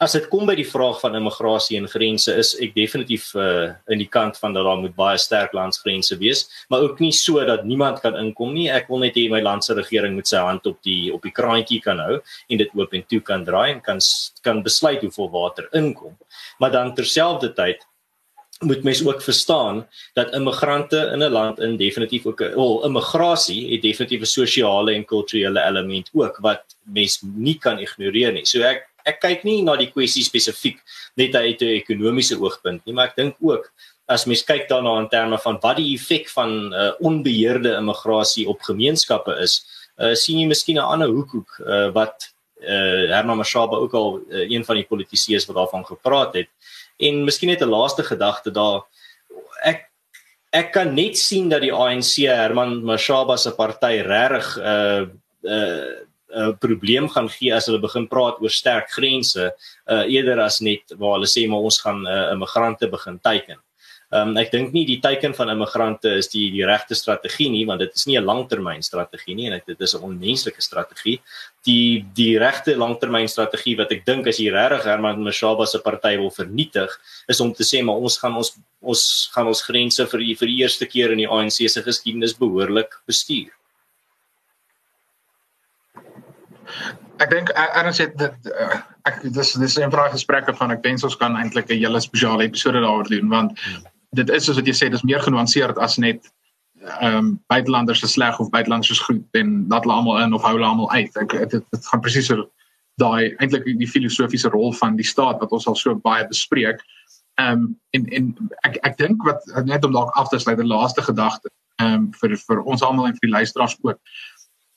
[0.00, 4.00] as dit kom by die vraag van immigrasie en grense is ek definitief uh, in
[4.00, 7.66] die kant van dat daar moet baie sterk landsgrense wees, maar ook nie so dat
[7.68, 8.70] niemand kan inkom nie.
[8.72, 11.34] Ek wil net hê my land se regering moet sy hand op die op die
[11.36, 14.00] kraantjie kan hou en dit oop en toe kan draai en kan
[14.46, 16.16] kan besluit hoeveel water inkom.
[16.64, 17.84] Maar dan terselfdertyd
[18.60, 23.82] moet mens ook verstaan dat immigrante in 'n land in definitief ook wel immigrasie het
[23.82, 28.44] definitief 'n sosiale en kulturele element ook wat mens nie kan ignoreer nie.
[28.44, 30.80] So ek ek kyk nie na die kwessie spesifiek
[31.20, 33.70] net uit 'n ekonomiese oogpunt nie, maar ek dink ook
[34.10, 38.62] as mens kyk daarna in terme van wat die effek van uh, onbeheerde immigrasie op
[38.66, 39.60] gemeenskappe is,
[40.02, 42.30] uh, sien jy miskien 'n ander hoek hoek uh, wat
[42.62, 46.48] uh, Herman Mashaba ook al uh, een van die politici is wat daarvan gepraat het.
[46.98, 48.82] En miskien net 'n laaste gedagte daar
[49.62, 49.86] ek
[50.50, 55.06] ek kan net sien dat die ANC Herman Mashaba se party regtig uh
[55.42, 59.50] uh 'n uh, probleem gaan gee as hulle begin praat oor sterk grense
[59.86, 63.58] uh, eerder as net waar hulle sê maar ons gaan uh, immigrante begin teiken.
[64.10, 67.78] Um, ek dink nie die teiken van immigrante is die die regte strategie nie want
[67.84, 71.20] dit is nie 'n langtermyn strategie nie en dit is 'n onmenslike strategie.
[71.64, 76.30] Die die regte langtermynstrategie wat ek dink as jy regtig Herman Mashaba se party wil
[76.30, 76.90] vernietig
[77.28, 80.48] is om te sê maar ons gaan ons ons gaan ons grense vir die, vir
[80.48, 83.59] die eerste keer in die ANC se geskiedenis behoorlik bestuur.
[87.20, 91.04] Ek dink Aaron sê dit uh, ek dis dis 'n vraag gesprekke van ek dink
[91.04, 93.58] ons kan eintlik 'n hele spesiale episode daaroor doen want
[94.12, 96.30] dit is soos wat jy sê dis meer genuanceerd as net
[96.80, 100.42] ehm um, buitelanders is sleg of buitelanders is goed en dat hulle almal in of
[100.42, 101.16] hou hulle almal uit.
[101.16, 102.48] Ek dit dit gaan presies so
[103.00, 106.80] daai eintlik die filosofiese rol van die staat wat ons al so baie bespreek.
[107.40, 108.32] Ehm um, en en
[108.68, 111.52] ek ek dink wat net om dalk af te sluit 'n laaste gedagte
[111.82, 114.00] ehm um, vir vir ons almal en vir die luisteraars ook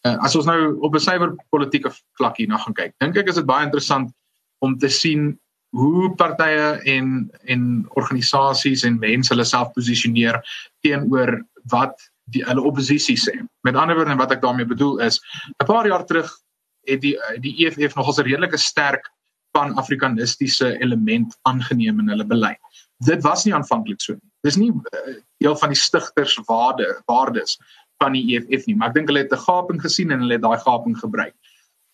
[0.08, 3.30] uh, as ons nou op 'n suiwer politieke vlak hier na gaan kyk, dink ek
[3.30, 4.12] is dit baie interessant
[4.60, 5.40] om te sien
[5.74, 10.40] hoe partye en en organisasies en mense hulle self posisioneer
[10.86, 11.98] teenoor wat
[12.32, 13.34] die hulle oppositie sê.
[13.64, 15.20] Met ander woorde wat ek daarmee bedoel is,
[15.62, 16.30] 'n paar jaar terug
[16.88, 19.10] het die die EFF nogals 'n redelike sterk
[19.54, 22.60] van afrikanistiese element aangeneem in hulle beleid.
[22.98, 24.32] Dit was nie aanvanklik so nie.
[24.42, 27.58] Dis nie uh, deel van die stigters waarde waardes
[28.04, 30.46] van die EFF nie, maar ek dink hulle het 'n gaping gesien en hulle het
[30.46, 31.36] daai gaping gebruik.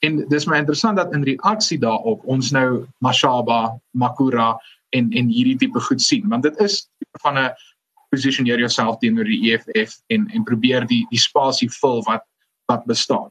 [0.06, 4.56] En dis my interessant dat in reaksie daarop ons nou Mashaba, Makura
[4.96, 6.88] en en hierdie tipe goed sien, want dit is
[7.22, 7.52] van 'n
[8.10, 12.24] positioneer jouself teenoor die EFF en en probeer die die spasie vul wat
[12.72, 13.30] wat bestaan.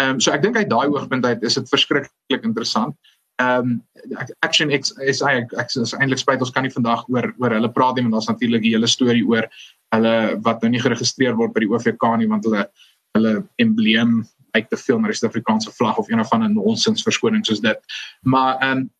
[0.00, 2.96] Ehm um, so ek dink uit daai oogpunt uit is dit verskriklik interessant.
[3.42, 7.32] Ehm um, Action X is ek ek is eintlik spyt ons kan nie vandag oor
[7.38, 9.48] oor hulle praat nie want daar's natuurlik die hele storie oor
[9.94, 10.14] hulle
[10.46, 12.66] wat nou nie geregistreer word by die OVK nie want hulle
[13.14, 14.22] hulle embleem
[14.54, 17.96] uit te veel na die Suid-Afrikaanse vlag of een of ander nonsens verskoning soos dit.
[18.22, 18.90] Maar ehm um,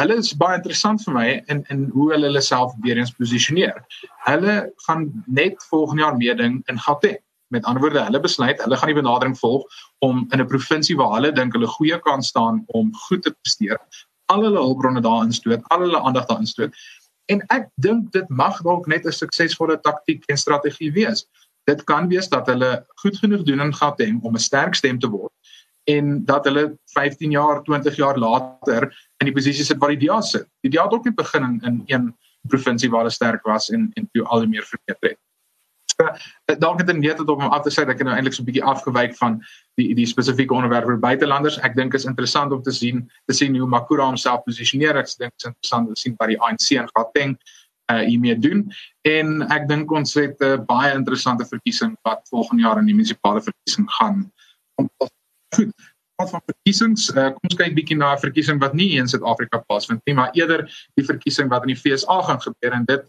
[0.00, 3.76] hulle is baie interessant vir my in in hoe hulle hulle self weer eens posisioneer.
[4.26, 4.54] Hulle
[4.86, 7.20] gaan net volgende jaar meeding in Gauteng.
[7.54, 9.62] Met ander woorde, hulle besluit, hulle gaan die benadering volg
[10.00, 13.78] om in 'n provinsie waar hulle dink hulle goeie kans staan om goed te presteer,
[14.32, 16.74] al hulle hulpbronne daarin stoot, al hulle aandag daarin stoot
[17.30, 21.26] En ek dink dit mag dalk net 'n suksesvolle taktiek en strategie wees.
[21.64, 25.08] Dit kan wees dat hulle goed genoeg doen in Gauteng om 'n sterk stem te
[25.08, 25.32] word
[25.84, 28.86] en dat hulle 15 jaar, 20 jaar later
[29.18, 30.46] in die posisie sit waar die DA sit.
[30.62, 32.16] Die DA het ook nie begin in, in een
[32.48, 35.18] provinsie waar hulle sterk was en en toe al meer verbeter het.
[36.02, 38.48] So dalk het dit net om af te sê dat ek nou eintlik so 'n
[38.50, 39.40] bietjie afgewyk van
[39.80, 41.58] die die spesifieke onderwerp vir buitelanders.
[41.58, 44.96] Ek dink is interessant om te sien te sien hoe Makura homself posisioneer.
[44.96, 47.38] Ek dink is interessant om te sien wat die ANC en Gauteng
[47.90, 48.70] uh hiermee doen.
[49.02, 52.94] En ek dink ons het 'n uh, baie interessante verkiesing wat volgende jaar in die
[52.94, 54.32] munisipale verkiesing gaan.
[55.54, 55.72] Goed.
[56.16, 57.10] Wat van verkiesings?
[57.10, 60.30] Uh, kom ons kyk bietjie na 'n verkiesing wat nie in Suid-Afrika plaasvind nie, maar
[60.32, 63.04] eerder die verkiesing wat in die FSA gaan gebeur en dit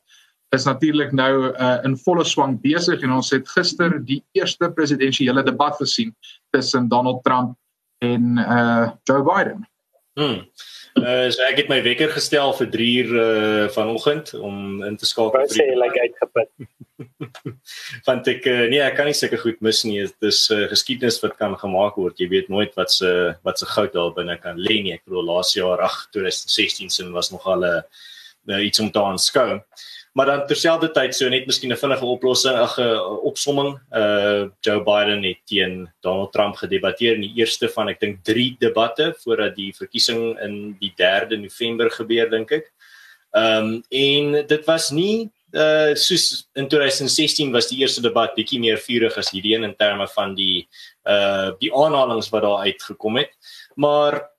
[0.53, 5.43] is natuurlik nou uh, in volle swang besig en ons het gister die eerste presidensiële
[5.43, 6.13] debat gesien
[6.53, 7.57] tussen Donald Trump
[8.03, 9.67] en uh, Joe Biden.
[10.13, 10.43] Hmm.
[10.93, 15.09] Uh, so ek het my wekker gestel vir 3 uur uh, vanoggend om in te
[15.09, 16.51] skakel vir die like uitgeput.
[18.07, 20.03] Want ek uh, nee, ek kan nie seker goed mis nie.
[20.05, 22.21] Dit is uh, geskiedenis wat kan gemaak word.
[22.21, 23.09] Jy weet nooit wat se
[23.41, 24.93] wat se goud daar binne kan lê nie.
[24.93, 28.03] Ek bedoel laas jaar, ag 2016 sin was nog al 'n uh,
[28.45, 29.61] iets om te aanskou.
[30.13, 33.79] Maar dan terselfdertyd so net miskien 'n vinnige oplossing, 'n opsomming.
[33.91, 38.55] Uh Joe Biden het teen Donald Trump gedebatteer in die eerste van ek dink 3
[38.59, 42.71] debatte voordat die verkiesing in die 3de November gebeur dink ek.
[43.31, 48.59] Ehm um, en dit was nie uh soos in 2016 was die eerste debat bietjie
[48.59, 50.67] meer vurig as hierdie een in terme van die
[51.05, 53.33] uh die aanhalinge wat daar uitgekom het.
[53.75, 54.32] Maar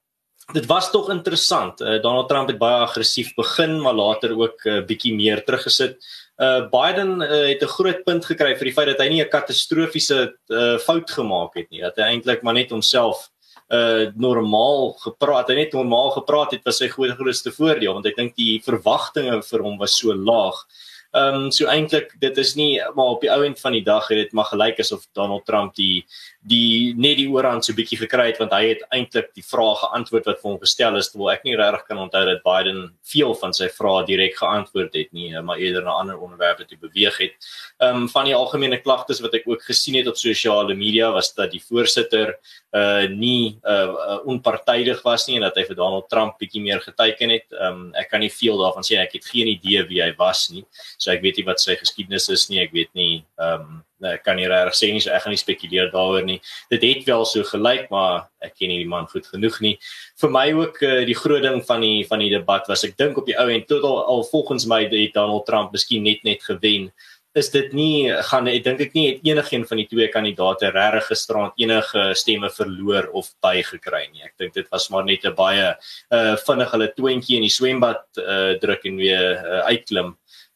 [0.52, 1.80] dit was tog interessant.
[1.80, 5.44] Uh, Donald Trump het baie aggressief begin, maar later ook 'n uh, eh, bietjie meer
[5.44, 5.96] teruggesit.
[6.36, 9.28] Uh Biden uh, het 'n groot punt gekry vir die feit dat hy nie 'n
[9.28, 11.80] katastrofiese uh, fout gemaak het nie.
[11.80, 13.30] Dat hy eintlik maar net homself
[13.68, 15.48] uh normaal gepraat.
[15.48, 19.62] Hy net normaal gepraat het was sy grootste voordeel want ek dink die verwagtinge vir
[19.62, 20.66] hom was so laag.
[21.14, 24.08] Ehm um, so eintlik dit is nie maar op die ou end van die dag
[24.08, 26.04] het dit maar gelyk asof Donald Trump die
[26.44, 30.26] die net die oorhand so bietjie gekry het want hy het eintlik die vrae geantwoord
[30.28, 33.54] wat vir hom gestel is terwyl ek nie regtig kan onthou dat Biden veel van
[33.56, 37.48] sy vrae direk geantwoord het nie maar eerder na ander onderwerpe toe beweeg het.
[37.80, 41.32] Ehm um, van die algemene klagtes wat ek ook gesien het op sosiale media was
[41.34, 42.34] dat die voorsitter
[42.76, 47.32] uh nie uh onpartydig was nie en dat hy vir Donald Trump bietjie meer geteken
[47.38, 47.48] het.
[47.56, 50.50] Ehm um, ek kan nie veel daarvan sê ek het geen idee wie hy was
[50.52, 50.66] nie.
[50.98, 52.60] So ek weet nie wat sy geskiedenis is nie.
[52.66, 55.40] Ek weet nie ehm um, ek kan nie regtig sê nie, so ek gaan nie
[55.40, 56.40] spekuleer daaroor nie.
[56.70, 59.74] Dit het wel so gelyk, maar ek ken nie die man goed genoeg nie.
[60.20, 63.18] Vir my ook uh, die groot ding van die van die debat was ek dink
[63.18, 66.42] op die ou en tot al, al volgens my het Donald Trump miskien net net
[66.42, 66.90] gewen
[67.34, 71.08] is dit nie gaan ek dink ek nie het enigiets van die twee kandidaate regtig
[71.10, 74.22] gisterand enige stemme verloor of bygekry nie.
[74.22, 75.74] Ek dink dit was maar net 'n baie
[76.14, 80.14] uh vinnig hulle twintjie in die swembad uh druk en weer uh, uitklim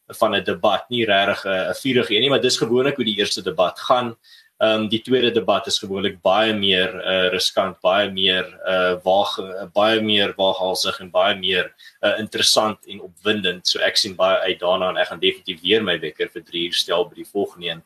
[0.09, 3.43] van 'n debat, nie regtig 'n vurige een nie, maar dis gewoonlik hoe die eerste
[3.43, 4.17] debat gaan.
[4.59, 9.37] Ehm um, die tweede debat is gewoonlik baie meer uh riskant, baie meer uh waag
[9.73, 11.69] baie meer waaghalsig en baie meer
[12.03, 13.69] uh interessant en opwindend.
[13.69, 16.65] So ek sien baie uit daarna en ek gaan definitief weer my wekker vir 3
[16.67, 17.85] uur stel by die volgende een.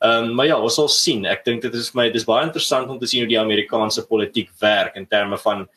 [0.00, 1.26] Ehm um, maar ja, ons sal sien.
[1.26, 4.06] Ek dink dit is vir my dis baie interessant om te sien hoe die Amerikaanse
[4.08, 5.68] politiek werk in terme van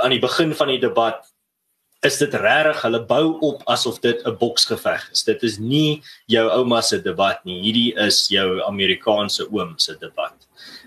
[0.00, 1.28] aan die begin van die debat
[2.04, 5.22] is dit regtig hulle bou op asof dit 'n boksgeveg is.
[5.24, 7.60] Dit is nie jou ouma se debat nie.
[7.62, 10.34] Hierdie is jou Amerikaanse oom se debat.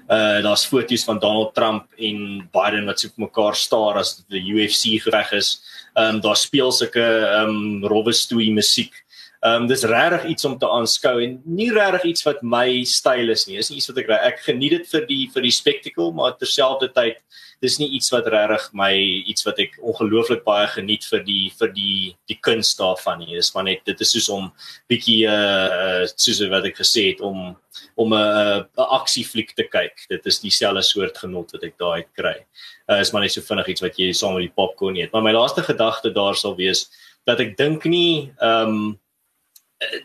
[0.09, 4.43] Uh daar's foto's van Donald Trump en Biden wat so op mekaar staar as die
[4.53, 5.61] UFC geveg is.
[5.95, 7.07] Um daar speel sulke
[7.43, 8.93] um rowwe stoei musiek.
[9.41, 13.47] Um dis regtig iets om te aanskou en nie regtig iets wat my styl is
[13.47, 13.57] nie.
[13.57, 17.17] Is nie iets wat ek ek geniet dit vir die vir die spektakel, maar terselfdertyd
[17.63, 18.91] dis nie iets wat regtig my
[19.29, 23.37] iets wat ek ongelooflik baie geniet vir die vir die die kuns daarvan nie.
[23.37, 24.51] Dis maar net dit is soos om
[24.91, 27.55] bietjie uh soos wat ek gesê het om
[27.95, 30.05] om 'n 'n aksiefliek te kyk.
[30.09, 32.45] Dit is dieselfde soort genot wat ek daai kry.
[32.89, 35.11] Uh is maar net so vinnig iets wat jy saam met die popcorn eet.
[35.11, 36.89] Maar my laaste gedagte daar sal wees
[37.25, 38.99] dat ek dink nie ehm um,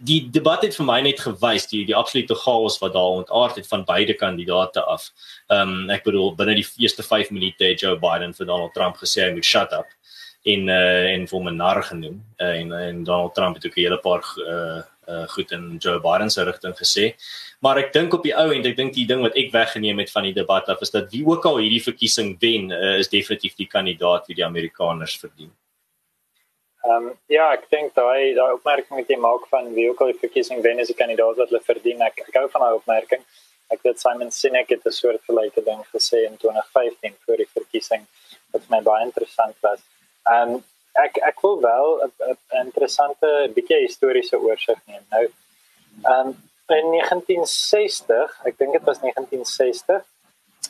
[0.04, 3.68] die debat het vir my net gewys die die absolute chaos wat daar ontaard het
[3.70, 5.08] van beide kandidate af.
[5.48, 9.00] Ehm um, ek bedoel binne die eerste 5 minute het Joe Biden vir Donald Trump
[9.00, 9.88] gesê hy moet shut up
[10.44, 13.80] in uh in vir 'n nar genoem uh, en en Donald Trump het ook 'n
[13.80, 17.14] hele paar uh uh goed in Joe Biden se rigting gesê.
[17.60, 20.10] Maar ek dink op die ou end ek dink die ding wat ek weggeneem het
[20.10, 23.54] van die debat af is dat wie ook al hierdie verkiesing wen uh, is definitief
[23.54, 25.50] die kandidaat wie die Amerikaners verdien.
[26.82, 30.10] Ehm um, ja, ek dink daai daai opmerking wat jy maak van wie ook al
[30.10, 32.02] die verkiesing wen is die kandidaat wat hulle verdien.
[32.02, 33.22] Ek ek hou van daai opmerking.
[33.72, 38.06] Ek het Simon Sinek het 'n soort gelyke ding gesê in 2015 voor die verkiesing
[38.52, 39.80] wat my baie interessant was.
[40.26, 40.64] En
[41.04, 45.04] ek ek wil wel 'n interessante bietjie historiese oorsig neem.
[45.10, 45.24] Nou,
[46.04, 46.36] ehm um,
[46.72, 50.04] in 1960, ek dink dit was 1960,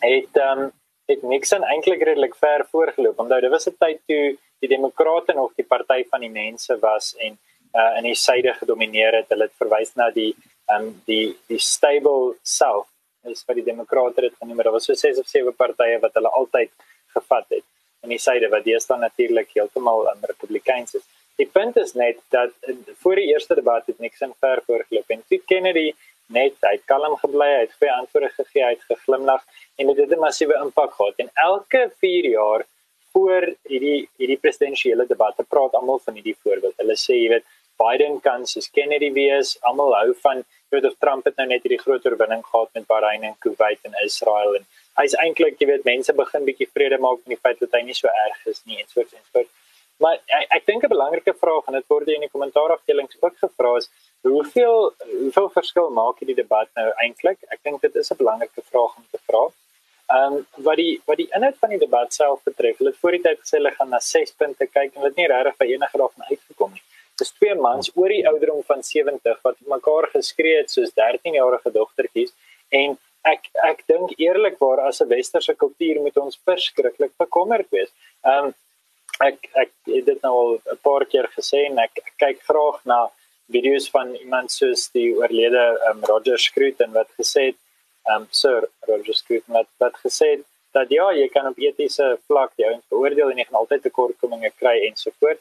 [0.01, 0.73] het ehm um,
[1.11, 3.19] het Nixon eintlik redelik ver voorgeloop.
[3.19, 7.15] Onthou, dit was 'n tyd toe die demokrate nog die party van die mense was
[7.19, 7.39] en
[7.73, 9.31] uh in die suide gedomeineer het.
[9.33, 10.31] Hulle het verwys na die
[10.75, 12.89] um, die die stable south
[13.31, 14.63] is vir die demokrate dit genoem.
[14.63, 16.71] Daar was so ses of sewe partye wat hulle altyd
[17.17, 17.67] gevat het
[18.03, 21.05] in die suide wat deesdae natuurlik heeltemal um, republikeins is.
[21.41, 25.23] Die punt is net dat uh, voor die eerste debat het Nixon ver voorgeloop en
[25.29, 25.93] toe Kennedy
[26.33, 29.43] net hy kalm gebly, hy het twee antwoorde gegee, hy het geglimlag
[29.79, 31.19] en dit het 'n massiewe impak gehad.
[31.25, 32.67] En elke 4 jaar
[33.13, 36.79] voor hierdie hierdie presidentsiële debatte praat almal van hierdie voorbeeld.
[36.83, 37.49] Hulle sê jy weet
[37.83, 41.65] Biden kan soos Kennedy wees, almal hou van jy weet of Trump het nou net
[41.67, 44.69] hierdie groot oorwinning gehad met Bahrain en Kuwait en Israel en
[45.01, 47.99] hy's eintlik jy weet mense begin bietjie vrede maak met die feit dat hy nie
[47.99, 49.45] so erg is nie en so en so.
[50.03, 53.77] Maar ek, ek dink 'n belangrike vraag en dit word in die kommentaarafdeling ook gevra
[53.81, 53.91] is
[54.23, 57.39] hoeveel hoeveel verskil maak hierdie debat nou eintlik?
[57.51, 59.05] Ek dink dit is 'n belangrike vraag om.
[60.13, 63.15] Ehm um, wat die wat die inhoud van die debat self betref, hulle het voor
[63.17, 65.69] die tyd gesê hulle gaan na 6 punte kyk en hulle het nie regtig by
[65.75, 66.83] enige daarvan uitgekom nie.
[67.23, 72.35] Dis twee mans oor die ouderdom van 70 wat mekaar geskree het soos 13-jarige dogtertjies
[72.81, 72.99] en
[73.33, 77.91] ek ek dink eerlikwaar as 'n westerse kultuur moet ons verskriklik bekommerd wees.
[78.27, 78.55] Ehm um,
[79.21, 82.79] ek ek het dit nou al 'n paar keer gesê en ek, ek kyk graag
[82.85, 83.01] na
[83.49, 87.59] video's van iemand soos die oorlede um, Roger Scruton wat gesê het
[88.15, 90.41] um Sir Roger Scruton het wat gesê
[90.73, 94.79] dat ja, jy kan op etiese vlak jou beoordeel en jy gaan altyd tekortkominge kry
[94.87, 95.41] en so voort.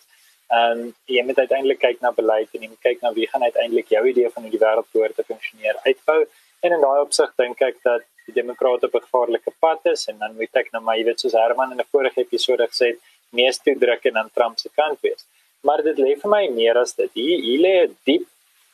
[0.52, 3.94] En jy moet uiteindelik kyk na beleid en jy moet kyk na wie gaan uiteindelik
[3.94, 6.26] jou idee van hoe die wêreld behoort te funksioneer uitbou.
[6.62, 10.18] En in daai opsig dink ek dat die demokrate op 'n gevaarlike pad is en
[10.20, 13.00] dan moet ek nou maar jy weet soos Herman in 'n vorige episode gesê het,
[13.32, 15.26] mees toe druk en aan Trump se kant wees.
[15.64, 17.10] Maar dit lê vir my meer as dit.
[17.14, 18.28] Hier, hier lê 'n diep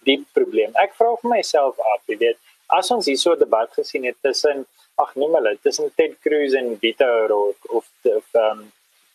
[0.04, 0.72] diep probleem.
[0.76, 4.66] Ek vra vir myself af, jy weet, as ons hierso 'n debat gesien het tussen
[4.98, 7.86] ag noem hulle tussen Ted Cruz en Beto O'Rourke of
[8.18, 8.72] of um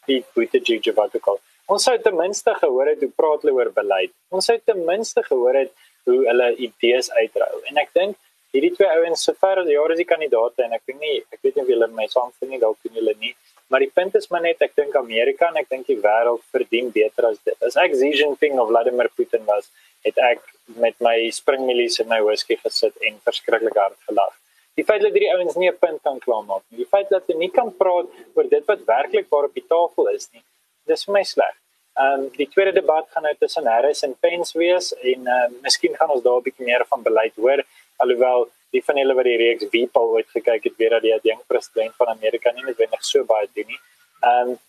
[0.06, 1.40] Pete Buttigieg of wat ook al.
[1.66, 4.12] Ons sou ten minste gehoor het hoe praat hulle oor beleid.
[4.30, 5.72] Ons sou ten minste gehoor het
[6.04, 7.52] hoe hulle idees uitrou.
[7.70, 8.16] En ek dink
[8.52, 11.56] hierdie twee ouens sover as jare is die kandidaate en ek dink nie ek weet
[11.56, 13.34] nie of hulle my saamstem nie dalk doen hulle nie.
[13.72, 16.90] Maar die punt is maar net ek dink Amerika en ek dink die wêreld verdien
[16.92, 17.56] beter as dit.
[17.64, 19.70] As ek Xi Jinping of Vladimir Putin was,
[20.04, 20.42] het ek
[20.82, 24.36] met my springmilies in my whisky gesit en verskriklik hard gelag.
[24.76, 26.84] Die feit dat hierdie ouens nie 'n punt kan klaarmaak nie.
[26.84, 30.08] Die feit dat hulle nie kan praat oor dit wat werklik waar op die tafel
[30.12, 30.44] is nie.
[30.86, 31.56] Dis vir my sleg.
[31.96, 35.60] Ehm um, die tweede debat gaan nou tussen Harris en Pence wees en ehm uh,
[35.62, 37.64] miskien gaan ons daar 'n bietjie meer van beleid hoor
[37.96, 41.46] alhoewel die van hulle wat die reeks Weepal ooit gekyk het, weet dat die adjunk
[41.50, 43.80] president van Amerika nie noodwendig so baie doen nie.
[44.22, 44.60] Ehm um,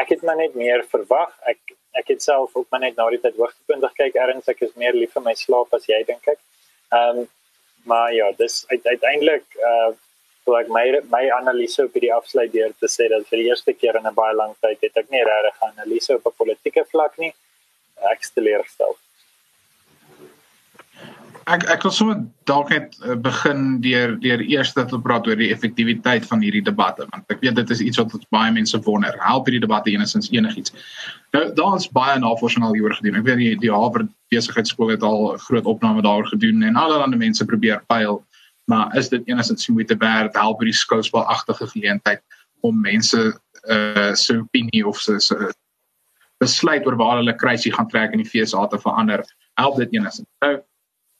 [0.00, 1.32] ek het maar net meer verwag.
[1.50, 4.76] Ek ek het self ook maar net na die tyd hoogtepuntig kyk erns ek is
[4.82, 6.40] meer lief vir my slaap as jy dink ek.
[6.92, 7.28] Ehm um,
[7.90, 9.90] maar ja, dis uiteindelik uh
[10.44, 13.74] so ek my my analise op die afsluit deur te sê dat vir die eerste
[13.76, 16.84] keer in 'n baie lang tyd het ek nie regtig 'n analise op 'n politieke
[16.92, 17.32] vlak nie.
[18.12, 18.96] Ek steleer gestel
[21.54, 25.50] ek ek wil sommer dalk net uh, begin deur deur eers te praat oor die
[25.54, 29.16] effektiwiteit van hierdie debatte want ek weet dit is iets wat baie mense wonder.
[29.24, 30.74] Help hierdie debatte enigstens enigiets?
[31.34, 33.20] Nou daar's baie navorsing al hieroor gedoen.
[33.20, 37.18] Ek weet die die Harvard besigheidskool het al 'n groot opname daaroor gedoen en allerlei
[37.18, 38.22] mense probeer pyl,
[38.70, 40.36] maar is dit enigstens moeite werd?
[40.36, 42.22] Help hierdie skouspelagtige geleentheid
[42.62, 43.34] om mense
[43.68, 45.52] uh se opinie of se se
[46.40, 49.24] besluit oor waar hulle kruisie gaan trek in die FSA te verander?
[49.60, 50.28] Help dit enigstens?
[50.40, 50.58] Nou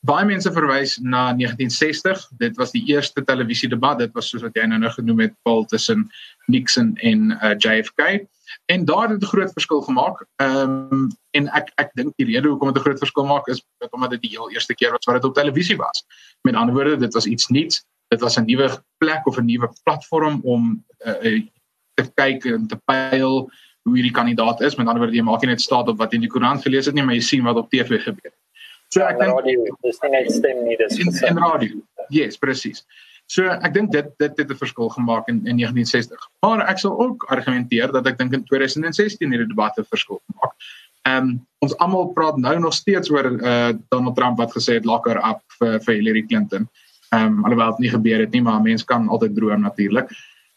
[0.06, 2.28] baie mense verwys na 1960.
[2.40, 3.98] Dit was die eerste televisiedebat.
[3.98, 6.06] Dit was soos wat jy nou nou genoem het, Paul tussen
[6.48, 8.24] Nixon en uh, JFK.
[8.72, 10.24] En daar het 'n groot verskil gemaak.
[10.36, 13.62] Ehm um, en ek ek dink die rede hoekom dit 'n groot verskil maak is
[13.90, 16.04] omdat dit die heel eerste keer was wat dit op televisie was.
[16.42, 17.84] Met ander woorde, dit was iets nuuts.
[18.08, 21.42] Dit was 'n nuwe plek of 'n nuwe platform om uh,
[21.94, 23.50] te kyk en te pyl
[23.82, 24.74] hoe hierdie kandidaat is.
[24.74, 26.94] Met ander woorde, jy maak nie net staat op wat in die koerant gelees het
[26.94, 28.32] nie, maar jy sien wat op TV gebeur.
[28.94, 31.78] So ek dink radio, dis nie net stem nie, dis in, in radio.
[32.10, 32.82] Yes, presies.
[33.30, 36.18] So ek dink dit dit het 'n verskil gemaak in in 1960.
[36.42, 40.54] Maar ek sal ook argumenteer dat ek dink in 2016 hierdie debatte verskil gemaak.
[41.06, 44.84] Ehm um, ons almal praat nou nog steeds oor uh Donald Trump wat gesê het
[44.84, 46.66] locker up vir vir Hillary Clinton.
[47.14, 50.10] Ehm um, alhoewel dit nie gebeur het nie, maar mense kan altyd droom natuurlik.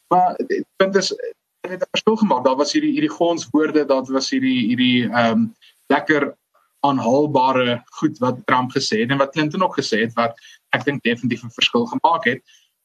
[0.09, 1.13] Maar dit punt is
[1.61, 2.43] dit het 'n verskil gemaak.
[2.43, 5.53] Daar was hierdie hierdie gonswoorde, daar was hierdie hierdie ehm um,
[5.87, 6.33] lekker
[6.83, 10.35] aanhaalbare goed wat Trump gesê het en wat Clinton ook gesê het wat
[10.75, 12.41] ek dink definitief 'n verskil gemaak het.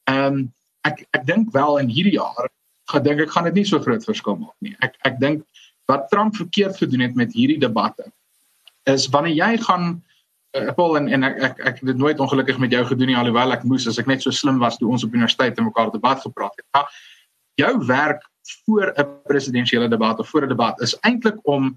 [0.09, 0.53] Ehm um,
[0.87, 2.49] ek ek dink wel in hierdie jaar
[2.91, 4.75] gedink ek gaan dit nie so groot verskil maak nie.
[4.79, 5.43] Ek ek dink
[5.91, 8.11] wat Trump verkeerd gedoen het met hierdie debatte
[8.89, 10.01] is wanneer jy gaan
[10.57, 13.19] uh, Paul en en ek ek ek het dit nooit ongelukkig met jou gedoen nie
[13.19, 15.91] alhoewel ek moes as ek net so slim was toe ons op universiteit en mekaar
[15.91, 16.67] debat gepraat het.
[16.73, 16.89] Maar
[17.59, 18.23] jou werk
[18.65, 21.75] voor 'n presidentsiële debat of voor 'n debat is eintlik om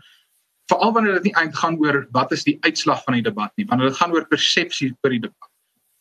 [0.70, 3.66] veral wanneer dit nie eintlik gaan oor wat is die uitslag van die debat nie,
[3.66, 5.50] wanneer dit gaan oor persepsie oor die debat.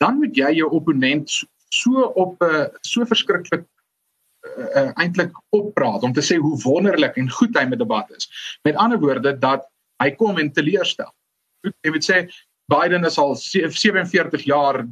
[0.03, 1.29] Dan moet jy jou opponent
[1.71, 7.17] so op 'n uh, so verskriklik uh, uh, eintlik oppraat om te sê hoe wonderlik
[7.17, 8.29] en goed hy met debat is.
[8.63, 9.67] Met ander woorde dat
[10.03, 11.11] hy kom en teleurstel.
[11.61, 12.27] Jy moet sê
[12.71, 14.85] Biden is al 47 jaar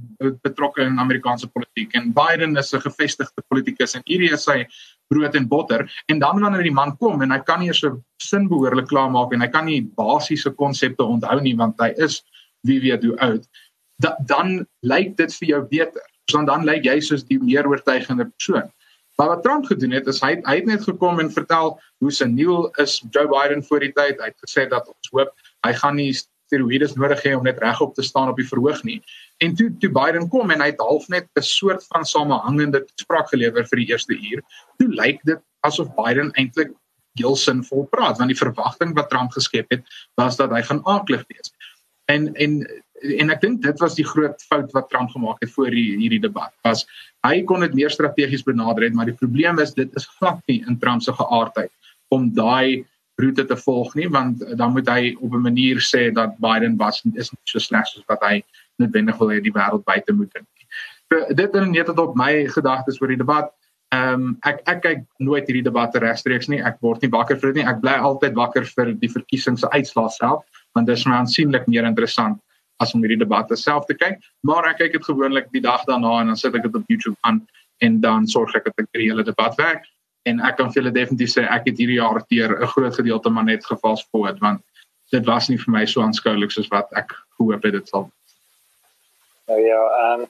[0.43, 4.65] betrokke in Amerikaanse politiek en Biden is 'n gevestigde politikus en hierdie is sy
[5.10, 8.47] brood en botter en dan wanneer die man kom en hy kan nie 'n sin
[8.47, 12.24] behoorlik klaarmaak en hy kan nie basiese konsepte onthou nie want hy is
[12.64, 13.47] wie weet hoe oud
[13.99, 16.05] da, dan lyk dit vir jou beter.
[16.32, 18.70] So dan lyk jy soos die meer oortuigende persoon.
[19.20, 22.70] Maar wat Trump gedoen het is hy hy het net gekom en vertel hoe seniel
[22.80, 24.22] is Joe Biden voor die tyd.
[24.22, 25.34] Hy het gesê dat ons hoop
[25.68, 26.14] hy gaan nie
[26.50, 29.00] steroïdes nodig hê om net regop te staan op die verhoog nie.
[29.43, 33.30] En toe toe Biden kom en hy het half net 'n soort van samehangende spraak
[33.30, 34.43] gelewer vir die eerste uur.
[34.78, 36.74] Toe lyk dit asof Biden eintlik
[37.20, 39.84] heel sinvol praat want die verwagting wat Trump geskep het
[40.16, 41.54] was dat hy gaan aaklig wees.
[42.08, 42.66] En en
[43.00, 46.20] en ek dink dit was die groot fout wat Trump gemaak het voor die, hierdie
[46.20, 46.52] debat.
[46.68, 46.86] Was
[47.28, 50.64] hy kon dit meer strategies benader het, maar die probleem is dit is glad nie
[50.68, 51.72] in Trump se geaardheid
[52.10, 52.86] om daai
[53.20, 57.01] roete te volg nie want dan moet hy op 'n manier sê dat Biden was
[57.13, 58.43] is nie so sleg soos wat hy
[58.80, 60.47] noodwendig wil hê die wêreld buite moet dink.
[61.11, 63.51] So dit is net tot my gedagtes oor die debat.
[63.91, 66.61] Ehm um, ek ek kyk nooit hierdie debatte regstreeks nie.
[66.61, 67.70] Ek word nie wakker vir dit nie.
[67.70, 70.45] Ek bly altyd wakker vir die verkiesings se uitslae self
[70.78, 72.38] want dit is my aansienlik meer interessant
[72.80, 74.20] as om hierdie debatte self te kyk.
[74.45, 77.17] Maar ek kyk dit gewoonlik die dag daarna en dan sit ek dit op YouTube
[77.22, 77.41] aan
[77.82, 79.88] en dan sorg ek dat ek die hele debat werk
[80.30, 83.30] en ek kan vir julle definitief sê ek het hierdie jaar teer 'n groot gedeelte
[83.30, 84.62] maar net gevals voort want
[85.12, 88.10] dit was nie vir my so aanskoulik soos wat ek gehoop het dit sal.
[89.50, 90.28] Nou ja, ehm um,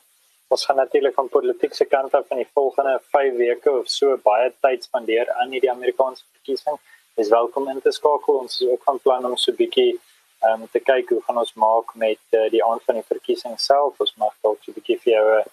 [0.50, 4.48] ons gaan natuurlik van politieke kant af in die volgende 5 weke of so baie
[4.66, 6.80] tyd spandeer aan hierdie Amerikaanse verkiesing.
[7.16, 8.40] Dis welkom in te skakel.
[8.44, 10.00] Ons is ook van plan om so 'n bietjie
[10.48, 13.60] ehm um, te kyk hoe gaan ons maak met uh, die aand van die verkiesing
[13.60, 14.00] self.
[14.00, 15.44] Ons mag dalk so 'n bietjie vir jou 'n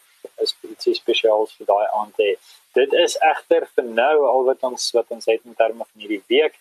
[0.45, 2.33] spesifieke spesiaal vir daai aand hê
[2.77, 6.23] dit is egter vir nou al wat ons wat ons het in terme van hierdie
[6.33, 6.59] week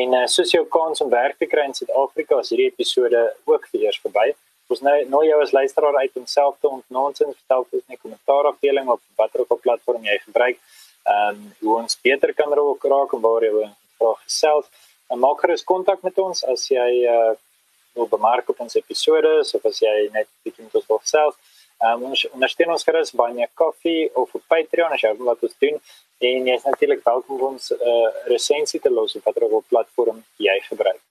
[0.00, 3.68] en uh, soos jou kans om werk te kry in Suid-Afrika is hierdie episode ook
[3.72, 4.32] vir eers verby.
[4.72, 8.90] Ons nou nou jou as luisteraar uit homself te ontnonsens vertel ons net kommentaar afdeling
[8.96, 10.60] op watter ook op platform jy gebruik.
[11.04, 13.52] Ehm um, hoe ons beter kan raak raak en waar jy
[13.98, 14.70] vrae gesels.
[15.12, 17.34] En maak gerus kontak met ons as jy uh,
[17.94, 21.36] wil bemark op ons episode of as jy net bietjie met ons wil gesels.
[21.84, 25.56] Um, ondersteun ons gerus by Nia Coffee of op Patreon as jy wil wat ons
[25.60, 25.76] doen
[26.24, 30.56] en jy is natuurlik welkom om ons uh, resensie te los op watter platform jy
[30.70, 31.02] gebruik.